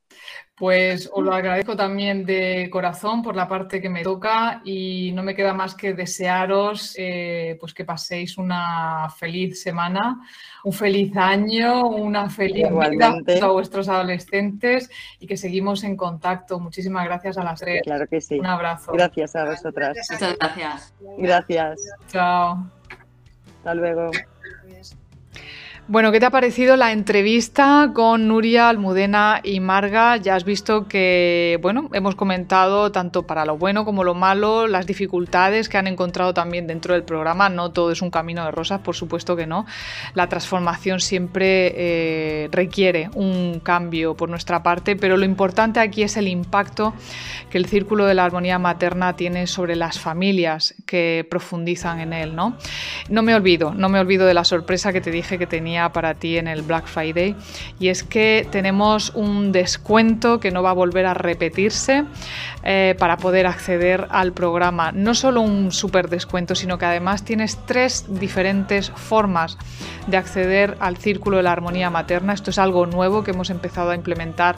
Pues 0.62 1.10
os 1.12 1.24
lo 1.24 1.34
agradezco 1.34 1.74
también 1.74 2.24
de 2.24 2.68
corazón 2.70 3.20
por 3.20 3.34
la 3.34 3.48
parte 3.48 3.80
que 3.80 3.90
me 3.90 4.04
toca 4.04 4.62
y 4.64 5.10
no 5.10 5.24
me 5.24 5.34
queda 5.34 5.52
más 5.52 5.74
que 5.74 5.92
desearos 5.92 6.94
eh, 6.96 7.56
pues 7.58 7.74
que 7.74 7.84
paséis 7.84 8.38
una 8.38 9.08
feliz 9.10 9.60
semana, 9.60 10.20
un 10.62 10.72
feliz 10.72 11.16
año, 11.16 11.88
una 11.88 12.30
feliz 12.30 12.68
vida 12.90 13.12
a 13.42 13.46
vuestros 13.48 13.88
adolescentes 13.88 14.88
y 15.18 15.26
que 15.26 15.36
seguimos 15.36 15.82
en 15.82 15.96
contacto. 15.96 16.60
Muchísimas 16.60 17.06
gracias 17.06 17.38
a 17.38 17.42
las 17.42 17.58
tres. 17.58 17.82
Claro 17.82 18.06
que 18.06 18.20
sí. 18.20 18.38
Un 18.38 18.46
abrazo. 18.46 18.92
Gracias 18.92 19.34
a 19.34 19.44
vosotras. 19.44 19.98
Muchas 20.12 20.36
gracias. 20.38 20.94
Gracias. 21.18 21.80
Chao. 22.06 22.70
Hasta 23.58 23.74
luego. 23.74 24.12
Bueno, 25.88 26.12
¿qué 26.12 26.20
te 26.20 26.26
ha 26.26 26.30
parecido 26.30 26.76
la 26.76 26.92
entrevista 26.92 27.90
con 27.92 28.28
Nuria 28.28 28.68
Almudena 28.68 29.40
y 29.42 29.58
Marga? 29.58 30.16
Ya 30.16 30.36
has 30.36 30.44
visto 30.44 30.86
que, 30.86 31.58
bueno, 31.60 31.90
hemos 31.92 32.14
comentado 32.14 32.92
tanto 32.92 33.26
para 33.26 33.44
lo 33.44 33.58
bueno 33.58 33.84
como 33.84 34.04
lo 34.04 34.14
malo, 34.14 34.68
las 34.68 34.86
dificultades 34.86 35.68
que 35.68 35.78
han 35.78 35.88
encontrado 35.88 36.34
también 36.34 36.68
dentro 36.68 36.94
del 36.94 37.02
programa. 37.02 37.48
No 37.48 37.72
todo 37.72 37.90
es 37.90 38.00
un 38.00 38.12
camino 38.12 38.44
de 38.44 38.52
rosas, 38.52 38.80
por 38.80 38.94
supuesto 38.94 39.34
que 39.34 39.48
no. 39.48 39.66
La 40.14 40.28
transformación 40.28 41.00
siempre 41.00 41.72
eh, 41.74 42.48
requiere 42.52 43.10
un 43.14 43.58
cambio 43.58 44.16
por 44.16 44.28
nuestra 44.28 44.62
parte, 44.62 44.94
pero 44.94 45.16
lo 45.16 45.24
importante 45.24 45.80
aquí 45.80 46.04
es 46.04 46.16
el 46.16 46.28
impacto 46.28 46.94
que 47.50 47.58
el 47.58 47.66
Círculo 47.66 48.06
de 48.06 48.14
la 48.14 48.24
Armonía 48.24 48.60
Materna 48.60 49.16
tiene 49.16 49.48
sobre 49.48 49.74
las 49.74 49.98
familias 49.98 50.76
que 50.86 51.26
profundizan 51.28 51.98
en 51.98 52.12
él, 52.12 52.36
¿no? 52.36 52.56
No 53.08 53.22
me 53.22 53.34
olvido, 53.34 53.74
no 53.74 53.88
me 53.88 53.98
olvido 53.98 54.26
de 54.26 54.34
la 54.34 54.44
sorpresa 54.44 54.92
que 54.92 55.00
te 55.00 55.10
dije 55.10 55.38
que 55.38 55.48
para 55.92 56.14
ti 56.14 56.38
en 56.38 56.48
el 56.48 56.62
Black 56.62 56.86
Friday 56.86 57.34
y 57.78 57.88
es 57.88 58.02
que 58.02 58.46
tenemos 58.50 59.10
un 59.14 59.52
descuento 59.52 60.40
que 60.40 60.50
no 60.50 60.62
va 60.62 60.70
a 60.70 60.74
volver 60.74 61.06
a 61.06 61.14
repetirse 61.14 62.04
eh, 62.62 62.94
para 62.98 63.16
poder 63.16 63.46
acceder 63.46 64.06
al 64.10 64.32
programa. 64.32 64.92
No 64.92 65.14
solo 65.14 65.40
un 65.40 65.72
super 65.72 66.08
descuento, 66.08 66.54
sino 66.54 66.78
que 66.78 66.84
además 66.84 67.24
tienes 67.24 67.58
tres 67.66 68.06
diferentes 68.08 68.90
formas 68.90 69.58
de 70.06 70.16
acceder 70.16 70.76
al 70.80 70.96
Círculo 70.96 71.38
de 71.38 71.42
la 71.44 71.52
Armonía 71.52 71.90
Materna. 71.90 72.32
Esto 72.32 72.50
es 72.50 72.58
algo 72.58 72.86
nuevo 72.86 73.24
que 73.24 73.32
hemos 73.32 73.50
empezado 73.50 73.90
a 73.90 73.94
implementar 73.94 74.56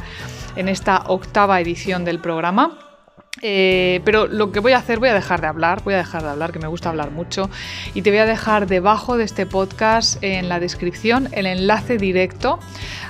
en 0.57 0.69
esta 0.69 1.05
octava 1.07 1.61
edición 1.61 2.05
del 2.05 2.19
programa. 2.19 2.94
Eh, 3.43 4.01
pero 4.05 4.27
lo 4.27 4.53
que 4.53 4.61
voy 4.61 4.73
a 4.73 4.79
hacer, 4.79 5.01
voy 5.01 5.09
a 5.09 5.15
dejar 5.15 5.41
de 5.41 5.49
hablar, 5.49 5.83
voy 5.83 5.95
a 5.95 5.99
dejar 5.99 6.23
de 6.23 6.29
hablar, 6.31 6.53
que 6.53 6.61
me 6.61 6.69
gusta 6.69 6.89
hablar 6.89 7.11
mucho, 7.11 7.51
y 7.93 8.03
te 8.03 8.11
voy 8.11 8.21
a 8.21 8.27
dejar 8.27 8.67
debajo 8.67 9.17
de 9.17 9.25
este 9.25 9.45
podcast 9.45 10.23
en 10.23 10.49
la 10.49 10.61
descripción 10.61 11.29
el 11.33 11.47
enlace 11.47 11.99
directo 11.99 12.61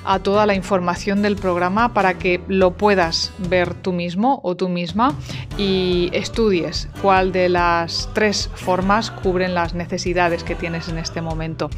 a 0.05 0.19
toda 0.19 0.47
la 0.47 0.55
información 0.55 1.23
del 1.23 1.37
programa 1.37 1.93
para 1.93 2.15
que 2.15 2.41
lo 2.49 2.73
puedas 2.73 3.33
ver 3.49 3.75
tú 3.75 3.93
mismo 3.93 4.41
o 4.43 4.57
tú 4.57 4.69
misma 4.69 5.15
y 5.59 6.11
estudies 6.13 6.89
cuál 7.01 7.33
de 7.33 7.49
las 7.49 8.09
tres 8.15 8.51
formas 8.55 9.11
cubren 9.11 9.55
las 9.55 9.75
necesidades 9.75 10.43
que 10.43 10.55
tienes 10.55 10.89
en 10.89 10.99
este 10.99 11.21
momento. 11.21 11.71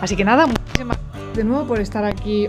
Así 0.00 0.16
que 0.16 0.24
nada, 0.24 0.46
muchísimas 0.46 0.98
gracias 1.12 1.36
de 1.36 1.44
nuevo 1.44 1.66
por 1.66 1.80
estar 1.80 2.04
aquí 2.04 2.48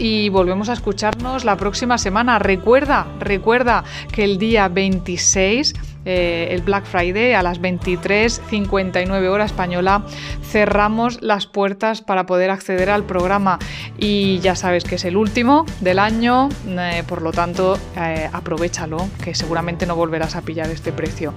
y 0.00 0.30
volvemos 0.30 0.68
a 0.68 0.72
escucharnos 0.72 1.44
la 1.44 1.56
próxima 1.56 1.96
semana. 1.96 2.40
Recuerda, 2.40 3.06
recuerda 3.20 3.84
que 4.10 4.24
el 4.24 4.36
día 4.36 4.66
26, 4.66 5.74
eh, 6.04 6.48
el 6.50 6.62
Black 6.62 6.84
Friday, 6.86 7.34
a 7.34 7.42
las 7.42 7.60
23.59 7.60 9.28
hora 9.28 9.44
española, 9.44 10.02
cerramos 10.42 11.22
las 11.22 11.46
puertas 11.46 12.02
para 12.02 12.26
poder 12.26 12.50
acceder 12.50 12.90
al 12.90 13.04
programa. 13.04 13.60
Y 13.96 14.40
ya 14.40 14.56
sabes 14.56 14.82
que 14.82 14.96
es 14.96 15.04
el 15.04 15.16
último 15.16 15.66
del 15.80 16.00
año, 16.00 16.48
eh, 16.66 17.04
por 17.06 17.22
lo 17.22 17.30
tanto, 17.30 17.78
eh, 17.96 18.28
aprovechalo, 18.32 19.08
que 19.22 19.36
seguramente 19.36 19.86
no 19.86 19.94
volverás 19.94 20.34
a 20.34 20.42
pillar 20.42 20.68
este 20.70 20.90
precio. 20.90 21.32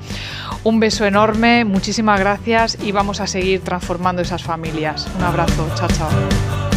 Un 0.64 0.80
beso 0.80 1.06
enorme, 1.06 1.66
muchísimas 1.66 2.20
gracias 2.20 2.80
y 2.82 2.92
vamos 2.92 3.22
a 3.22 3.28
seguir 3.28 3.62
transformando 3.62 4.24
esas 4.24 4.42
familias. 4.42 5.08
Un 5.18 5.24
abrazo, 5.24 5.70
chao, 5.76 5.88
chao. 5.90 6.77